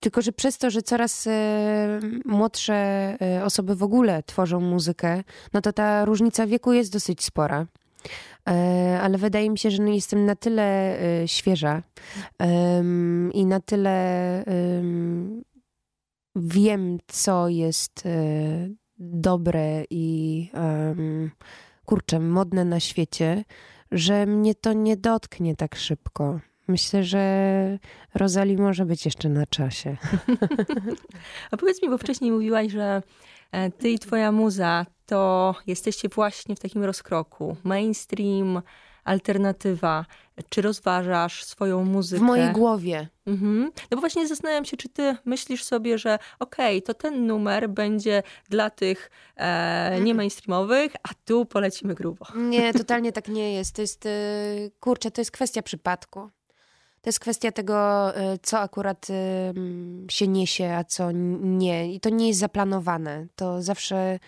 tylko, 0.00 0.22
że 0.22 0.32
przez 0.32 0.58
to, 0.58 0.70
że 0.70 0.82
coraz 0.82 1.26
e, 1.26 2.00
młodsze 2.24 2.74
e, 3.22 3.44
osoby 3.44 3.74
w 3.74 3.82
ogóle 3.82 4.22
tworzą 4.22 4.60
muzykę, 4.60 5.22
no 5.52 5.60
to 5.60 5.72
ta 5.72 6.04
różnica 6.04 6.46
wieku 6.46 6.72
jest 6.72 6.92
dosyć 6.92 7.24
spora. 7.24 7.66
E, 8.48 8.98
ale 9.02 9.18
wydaje 9.18 9.50
mi 9.50 9.58
się, 9.58 9.70
że 9.70 9.82
no 9.82 9.88
jestem 9.88 10.26
na 10.26 10.36
tyle 10.36 10.98
świeża 11.26 11.82
i 13.34 13.46
na 13.46 13.60
tyle 13.60 14.44
wiem, 16.36 16.98
co 17.06 17.48
jest 17.48 18.04
dobre 18.98 19.84
i 19.90 20.50
kurczę, 21.88 22.20
modne 22.20 22.64
na 22.64 22.80
świecie, 22.80 23.44
że 23.90 24.26
mnie 24.26 24.54
to 24.54 24.72
nie 24.72 24.96
dotknie 24.96 25.56
tak 25.56 25.76
szybko. 25.76 26.40
Myślę, 26.68 27.04
że 27.04 27.78
Rozali 28.14 28.56
może 28.56 28.84
być 28.84 29.04
jeszcze 29.04 29.28
na 29.28 29.46
czasie. 29.46 29.96
A 31.50 31.56
powiedz 31.56 31.82
mi, 31.82 31.88
bo 31.88 31.98
wcześniej 31.98 32.32
mówiłaś, 32.32 32.72
że 32.72 33.02
e, 33.52 33.70
ty 33.70 33.90
i 33.90 33.98
twoja 33.98 34.32
muza 34.32 34.86
to 35.06 35.54
jesteście 35.66 36.08
właśnie 36.08 36.56
w 36.56 36.60
takim 36.60 36.84
rozkroku. 36.84 37.56
Mainstream, 37.64 38.62
alternatywa. 39.04 40.06
Czy 40.48 40.62
rozważasz 40.62 41.44
swoją 41.44 41.84
muzykę? 41.84 42.20
W 42.20 42.24
mojej 42.24 42.52
głowie. 42.52 43.08
Mhm. 43.26 43.72
No 43.90 43.96
bo 43.96 44.00
właśnie 44.00 44.28
zastanawiam 44.28 44.64
się, 44.64 44.76
czy 44.76 44.88
ty 44.88 45.16
myślisz 45.24 45.64
sobie, 45.64 45.98
że 45.98 46.18
okej, 46.38 46.78
okay, 46.78 46.82
to 46.82 46.94
ten 46.94 47.26
numer 47.26 47.70
będzie 47.70 48.22
dla 48.48 48.70
tych 48.70 49.10
e, 49.36 49.40
mhm. 49.40 50.04
nie 50.04 50.14
mainstreamowych, 50.14 50.92
a 51.02 51.08
tu 51.24 51.46
polecimy 51.46 51.94
grubo. 51.94 52.26
Nie, 52.36 52.72
totalnie 52.82 53.12
tak 53.12 53.28
nie 53.28 53.52
jest. 53.52 53.74
To 53.74 53.82
jest, 53.82 54.06
e, 54.06 54.10
kurczę, 54.80 55.10
to 55.10 55.20
jest 55.20 55.30
kwestia 55.30 55.62
przypadku. 55.62 56.30
To 57.02 57.08
jest 57.08 57.20
kwestia 57.20 57.52
tego, 57.52 58.10
y, 58.18 58.38
co 58.42 58.58
akurat 58.58 59.06
się 60.10 60.28
niesie, 60.28 60.72
a 60.72 60.84
co 60.84 61.10
nie. 61.40 61.92
I 61.92 62.00
to 62.00 62.10
nie 62.10 62.28
jest 62.28 62.40
zaplanowane. 62.40 63.26
To 63.36 63.62
zawsze 63.62 64.18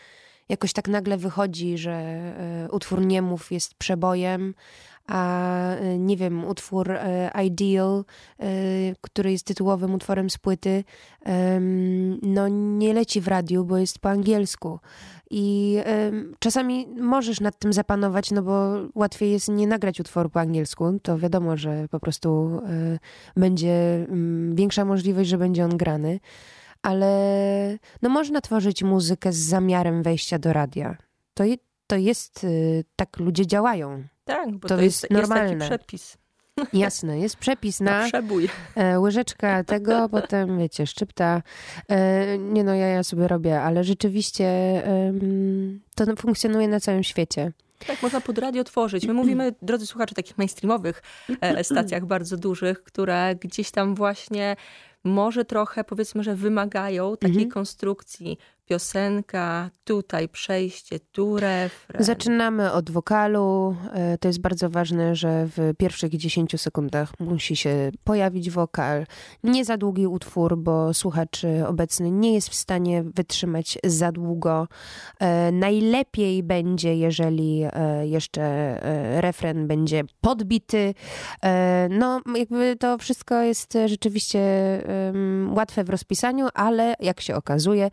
jakoś 0.49 0.73
tak 0.73 0.89
nagle 0.89 1.17
wychodzi, 1.17 1.79
że 1.79 2.21
utwór 2.71 3.01
Niemów 3.07 3.53
jest 3.53 3.75
przebojem, 3.75 4.55
a 5.07 5.75
y, 5.75 5.99
nie 5.99 6.17
wiem, 6.17 6.45
utwór 6.45 6.91
Ideal, 7.45 8.05
który 9.01 9.33
jest 9.33 9.47
tytułowym 9.47 9.95
utworem 9.95 10.31
z 10.31 10.39
płyty, 10.39 10.85
no 12.23 12.49
nie 12.49 12.95
leci 12.95 13.21
w 13.21 13.29
radiu, 13.29 13.65
bo 13.65 13.77
jest 13.77 13.99
po 13.99 14.11
angielsku. 14.11 14.79
I 15.31 15.79
czasami 16.39 16.87
możesz 16.87 17.41
nad 17.41 17.59
tym 17.59 17.73
zapanować, 17.73 18.31
no 18.31 18.43
bo 18.43 18.77
łatwiej 18.95 19.33
jest 19.33 19.49
nie 19.49 19.67
nagrać 19.67 20.01
utworu 20.01 20.31
po 20.31 20.41
angielsku. 20.41 20.99
To 21.03 21.19
wiadomo, 21.19 21.57
że 21.57 21.89
po 21.91 22.01
prostu 22.01 22.61
będzie 23.37 24.07
y, 24.51 24.55
większa 24.55 24.85
możliwość, 24.85 25.31
że 25.31 25.39
będzie 25.39 25.65
on 25.65 25.77
grany. 25.77 26.21
Ale 26.83 27.79
no 28.03 28.09
można 28.09 28.41
tworzyć 28.41 28.83
muzykę 28.83 29.33
z 29.33 29.37
zamiarem 29.37 30.03
wejścia 30.03 30.39
do 30.39 30.53
radia. 30.53 30.97
To, 31.35 31.45
to 31.87 31.97
jest, 31.97 32.47
tak 32.97 33.19
ludzie 33.19 33.47
działają. 33.47 34.05
Tak, 34.31 34.57
bo 34.57 34.69
to, 34.69 34.77
to 34.77 34.83
jest, 34.83 35.03
jest 35.03 35.23
normalne. 35.23 35.55
Jest 35.55 35.59
taki 35.59 35.69
przepis. 35.69 36.19
Jasne, 36.73 37.19
jest 37.19 37.37
przepis 37.37 37.81
na 37.91 38.09
e, 38.75 39.01
łyżeczka 39.01 39.65
tego, 39.65 40.09
potem 40.21 40.59
wiecie, 40.59 40.87
szczypta. 40.87 41.43
E, 41.89 42.39
nie 42.39 42.65
no, 42.65 42.75
ja, 42.75 42.87
ja 42.87 43.03
sobie 43.03 43.29
robię, 43.29 43.61
ale 43.61 43.85
rzeczywiście 43.85 44.47
to 45.95 46.17
funkcjonuje 46.17 46.69
na 46.69 46.81
całym 46.81 47.03
świecie. 47.03 47.53
Tak, 47.87 48.03
można 48.03 48.21
pod 48.21 48.39
radio 48.39 48.65
tworzyć. 48.65 49.07
My 49.07 49.13
mówimy, 49.13 49.55
drodzy 49.63 49.87
słuchacze, 49.87 50.13
o 50.13 50.15
takich 50.15 50.39
mainstreamowych 50.39 51.03
e, 51.41 51.65
stacjach 51.65 52.07
bardzo 52.07 52.37
dużych, 52.37 52.83
które 52.83 53.35
gdzieś 53.41 53.71
tam 53.71 53.95
właśnie 53.95 54.57
może 55.05 55.45
trochę 55.45 55.85
powiedzmy, 55.85 56.23
że 56.23 56.35
wymagają 56.35 57.17
takiej 57.17 57.37
mhm. 57.37 57.51
konstrukcji 57.51 58.39
piosenka, 58.71 59.71
tutaj 59.85 60.29
przejście, 60.29 61.01
tu 61.13 61.37
refren. 61.37 62.05
Zaczynamy 62.05 62.73
od 62.73 62.91
wokalu. 62.91 63.77
E, 63.93 64.19
to 64.19 64.29
jest 64.29 64.41
bardzo 64.41 64.71
ważne, 64.71 65.17
że 65.17 65.47
w 65.47 65.73
pierwszych 65.79 66.17
10 66.17 66.61
sekundach 66.61 67.13
musi 67.21 67.57
się 67.57 67.91
pojawić 68.05 68.51
wokal. 68.51 69.07
Nie 69.45 69.65
za 69.65 69.77
długi 69.77 70.07
utwór, 70.07 70.59
bo 70.59 70.95
słuchacz 70.95 71.43
obecny 71.67 72.11
nie 72.11 72.35
jest 72.35 72.49
w 72.49 72.55
stanie 72.55 73.03
wytrzymać 73.03 73.79
za 73.85 74.13
długo. 74.13 74.69
E, 75.21 75.53
najlepiej 75.53 76.43
będzie, 76.43 76.97
jeżeli 76.97 77.63
e, 77.73 78.07
jeszcze 78.07 78.77
refren 79.21 79.67
będzie 79.67 80.03
podbity. 80.21 80.95
No, 81.91 82.21
jakby 82.37 82.77
to 82.77 82.99
wszystko 82.99 83.43
jest 83.43 83.79
rzeczywiście 83.87 84.41
łatwe 85.57 85.85
w 85.85 85.91
rozpisaniu, 85.91 86.49
ale 86.55 86.95
jak 87.01 87.21
się 87.21 87.35
okazuje, 87.35 87.91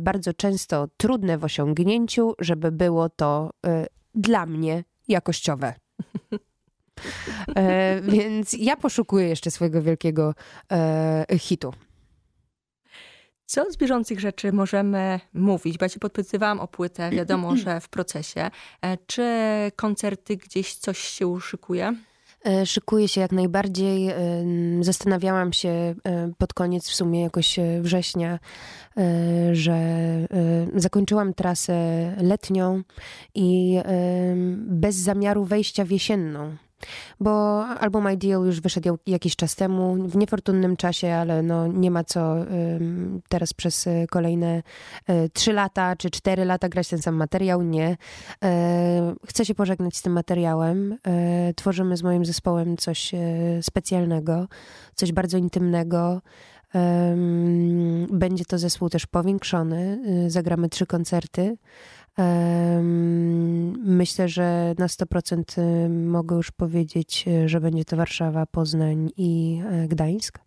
bardzo 0.00 0.34
często 0.34 0.88
trudne 0.96 1.38
w 1.38 1.44
osiągnięciu, 1.44 2.34
żeby 2.38 2.72
było 2.72 3.08
to 3.08 3.50
y, 3.66 3.86
dla 4.14 4.46
mnie 4.46 4.84
jakościowe. 5.08 5.74
E, 7.54 8.00
więc 8.00 8.52
ja 8.52 8.76
poszukuję 8.76 9.28
jeszcze 9.28 9.50
swojego 9.50 9.82
wielkiego 9.82 10.34
e, 10.72 11.26
hitu. 11.38 11.72
Co 13.46 13.72
z 13.72 13.76
bieżących 13.76 14.20
rzeczy 14.20 14.52
możemy 14.52 15.20
mówić? 15.34 15.78
Bo 15.78 15.84
ja 15.84 15.88
cię 15.88 16.00
podpytywałam 16.00 16.60
o 16.60 16.68
płytę, 16.68 17.10
wiadomo, 17.10 17.56
że 17.56 17.80
w 17.80 17.88
procesie. 17.88 18.50
E, 18.82 18.96
czy 19.06 19.24
koncerty 19.76 20.36
gdzieś 20.36 20.74
coś 20.74 20.98
się 20.98 21.26
uszykuje? 21.26 21.94
E, 22.44 22.66
Szykuję 22.66 23.08
się 23.08 23.20
jak 23.20 23.32
najbardziej. 23.32 24.08
E, 24.08 24.14
zastanawiałam 24.80 25.52
się 25.52 25.68
e, 25.68 25.94
pod 26.38 26.54
koniec 26.54 26.88
w 26.88 26.94
sumie 26.94 27.22
jakoś 27.22 27.58
września, 27.80 28.38
że 29.52 29.78
zakończyłam 30.74 31.34
trasę 31.34 31.74
letnią 32.20 32.82
i 33.34 33.78
bez 34.56 34.96
zamiaru 34.96 35.44
wejścia 35.44 35.84
w 35.84 35.90
jesienną. 35.90 36.56
Bo 37.20 37.64
album 37.66 38.12
Ideal 38.12 38.44
już 38.46 38.60
wyszedł 38.60 38.98
jakiś 39.06 39.36
czas 39.36 39.56
temu, 39.56 39.94
w 39.94 40.16
niefortunnym 40.16 40.76
czasie, 40.76 41.14
ale 41.14 41.42
no 41.42 41.66
nie 41.66 41.90
ma 41.90 42.04
co 42.04 42.36
teraz 43.28 43.54
przez 43.54 43.86
y, 43.86 44.06
kolejne 44.10 44.62
y, 45.10 45.30
trzy 45.32 45.52
lata 45.52 45.96
czy 45.96 46.10
cztery 46.10 46.44
lata 46.44 46.68
grać 46.68 46.88
ten 46.88 47.02
sam 47.02 47.14
materiał. 47.14 47.62
Nie. 47.62 47.96
E, 48.44 49.14
chcę 49.26 49.44
się 49.44 49.54
pożegnać 49.54 49.96
z 49.96 50.02
tym 50.02 50.12
materiałem. 50.12 50.96
Tworzymy 51.56 51.96
z 51.96 52.02
moim 52.02 52.24
zespołem 52.24 52.76
coś 52.76 53.12
specjalnego, 53.62 54.48
coś 54.94 55.12
bardzo 55.12 55.38
intymnego. 55.38 56.20
Będzie 58.10 58.44
to 58.44 58.58
zespół 58.58 58.88
też 58.88 59.06
powiększony. 59.06 60.02
Y, 60.26 60.30
zagramy 60.30 60.68
trzy 60.68 60.86
koncerty. 60.86 61.56
Myślę, 63.84 64.28
że 64.28 64.74
na 64.78 64.86
100% 64.86 65.58
y, 65.58 65.88
mogę 65.88 66.36
już 66.36 66.50
powiedzieć, 66.50 67.24
y, 67.28 67.48
że 67.48 67.60
będzie 67.60 67.84
to 67.84 67.96
Warszawa, 67.96 68.46
Poznań 68.46 69.10
i 69.16 69.62
e, 69.70 69.88
Gdańsk. 69.88 70.38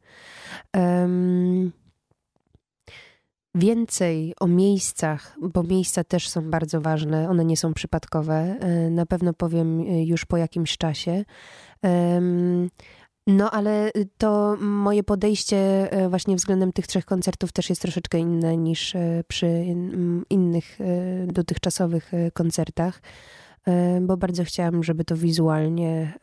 Więcej 3.55 4.33
o 4.39 4.47
miejscach, 4.47 5.37
bo 5.41 5.63
miejsca 5.63 6.03
też 6.03 6.29
są 6.29 6.49
bardzo 6.49 6.81
ważne, 6.81 7.29
one 7.29 7.45
nie 7.45 7.57
są 7.57 7.73
przypadkowe. 7.73 8.33
E, 8.33 8.89
na 8.89 9.05
pewno 9.05 9.33
powiem 9.33 9.81
y, 9.81 10.05
już 10.05 10.25
po 10.25 10.37
jakimś 10.37 10.77
czasie. 10.77 11.25
No, 13.27 13.51
ale 13.51 13.89
y, 13.97 14.09
to 14.17 14.57
moje 14.59 15.03
podejście 15.03 15.89
y, 16.05 16.09
właśnie 16.09 16.35
względem 16.35 16.73
tych 16.73 16.87
trzech 16.87 17.05
koncertów 17.05 17.51
też 17.51 17.69
jest 17.69 17.81
troszeczkę 17.81 18.19
inne 18.19 18.57
niż 18.57 18.95
y, 18.95 19.23
przy 19.27 19.65
innych 20.29 20.79
dotychczasowych 21.27 22.11
koncertach, 22.33 23.01
bo 24.01 24.17
bardzo 24.17 24.43
chciałam, 24.43 24.83
żeby 24.83 25.05
to 25.05 25.15
wizualnie 25.15 26.13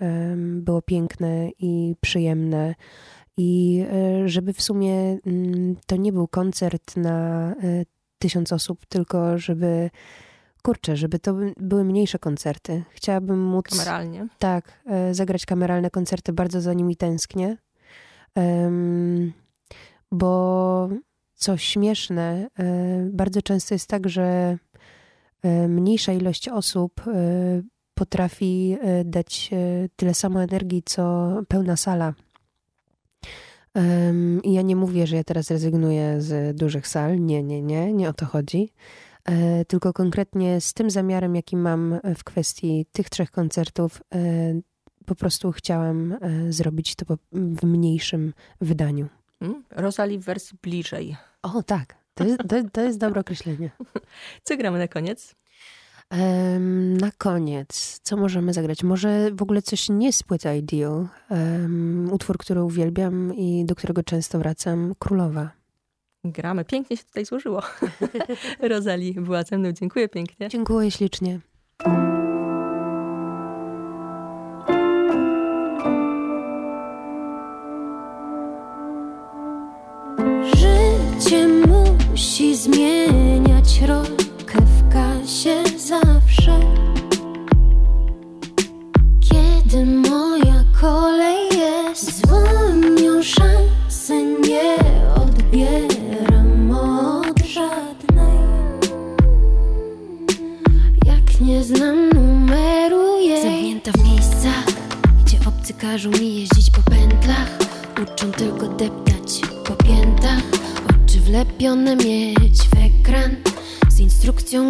było 0.47 0.83
piękne 0.83 1.49
i 1.59 1.95
przyjemne. 2.01 2.75
I 3.37 3.85
żeby 4.27 4.53
w 4.53 4.63
sumie 4.63 5.19
mm, 5.27 5.77
to 5.87 5.97
nie 5.97 6.13
był 6.13 6.29
koncert 6.29 6.97
na 6.97 7.55
tysiąc 8.19 8.53
osób, 8.53 8.87
tylko 8.87 9.39
żeby 9.39 9.91
kurczę, 10.61 10.97
żeby 10.97 11.19
to 11.19 11.35
były 11.57 11.85
mniejsze 11.85 12.19
koncerty. 12.19 12.83
Chciałabym 12.91 13.45
móc. 13.45 13.65
Kameralnie. 13.65 14.29
Tak, 14.39 14.81
e, 14.87 15.15
zagrać 15.15 15.47
kameralne 15.47 15.91
koncerty, 15.91 16.33
bardzo 16.33 16.61
za 16.61 16.73
nimi 16.73 16.97
tęsknię. 16.97 17.57
Um, 18.37 19.33
bo 20.13 20.89
co 21.35 21.57
śmieszne, 21.57 22.49
e, 22.59 22.65
bardzo 23.13 23.43
często 23.43 23.75
jest 23.75 23.87
tak, 23.87 24.09
że 24.09 24.59
e, 25.43 25.69
mniejsza 25.69 26.13
ilość 26.13 26.49
osób 26.49 27.01
potrafi 27.95 28.77
dać 29.05 29.51
tyle 29.97 30.15
samo 30.15 30.43
energii, 30.43 30.83
co 30.87 31.33
pełna 31.49 31.77
sala. 31.77 32.15
I 34.43 34.53
ja 34.53 34.63
nie 34.63 34.77
mówię, 34.77 35.07
że 35.07 35.17
ja 35.17 35.25
teraz 35.25 35.51
rezygnuję 35.51 36.21
z 36.21 36.57
dużych 36.57 36.89
sal. 36.89 37.21
Nie, 37.21 37.43
nie, 37.43 37.63
nie, 37.63 37.93
nie 37.93 38.09
o 38.09 38.13
to 38.13 38.27
chodzi. 38.27 38.73
E, 39.25 39.65
tylko 39.65 39.93
konkretnie 39.93 40.61
z 40.61 40.73
tym 40.73 40.91
zamiarem, 40.91 41.35
jaki 41.35 41.57
mam 41.57 42.01
w 42.17 42.25
kwestii 42.25 42.87
tych 42.93 43.11
trzech 43.11 43.31
koncertów, 43.31 44.03
e, 44.15 44.21
po 45.07 45.15
prostu 45.15 45.53
chciałam 45.53 46.13
e, 46.13 46.53
zrobić 46.53 46.95
to 46.95 47.17
w 47.33 47.65
mniejszym 47.65 48.33
wydaniu. 48.61 49.09
Hmm? 49.39 49.65
Rosali 49.71 50.19
w 50.19 50.25
wersji 50.25 50.59
bliżej. 50.63 51.17
O, 51.43 51.63
tak. 51.63 52.01
To 52.15 52.25
jest, 52.25 52.39
to, 52.49 52.57
to 52.73 52.81
jest 52.81 52.99
dobre 52.99 53.21
określenie. 53.21 53.71
Co 54.45 54.57
gramy 54.57 54.79
na 54.79 54.89
koniec? 54.89 55.35
Um, 56.11 56.97
na 56.97 57.11
koniec, 57.19 58.01
co 58.03 58.17
możemy 58.17 58.53
zagrać? 58.53 58.83
Może 58.83 59.31
w 59.33 59.43
ogóle 59.43 59.63
coś 59.63 59.89
nie 59.89 60.13
z 60.13 60.23
płyty 60.23 60.57
Ideal. 60.57 61.09
Um, 61.31 62.09
utwór, 62.13 62.39
który 62.39 62.63
uwielbiam 62.63 63.35
i 63.35 63.65
do 63.65 63.75
którego 63.75 64.03
często 64.03 64.39
wracam, 64.39 64.95
Królowa. 64.99 65.60
Gramy. 66.25 66.65
Pięknie 66.65 66.97
się 66.97 67.05
tutaj 67.05 67.25
złożyło. 67.25 67.63
Rozali 68.61 69.15
była 69.15 69.43
ze 69.43 69.59
mną. 69.59 69.73
Dziękuję 69.73 70.09
pięknie. 70.09 70.49
Dziękuję 70.49 70.91
ślicznie. 70.91 71.41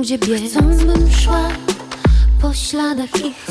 Gdzie 0.03 0.19
biec. 0.19 0.51
Chcą, 0.51 0.61
bym 0.61 1.11
szła 1.11 1.49
po 2.43 2.55
śladach 2.55 3.17
i 3.25 3.50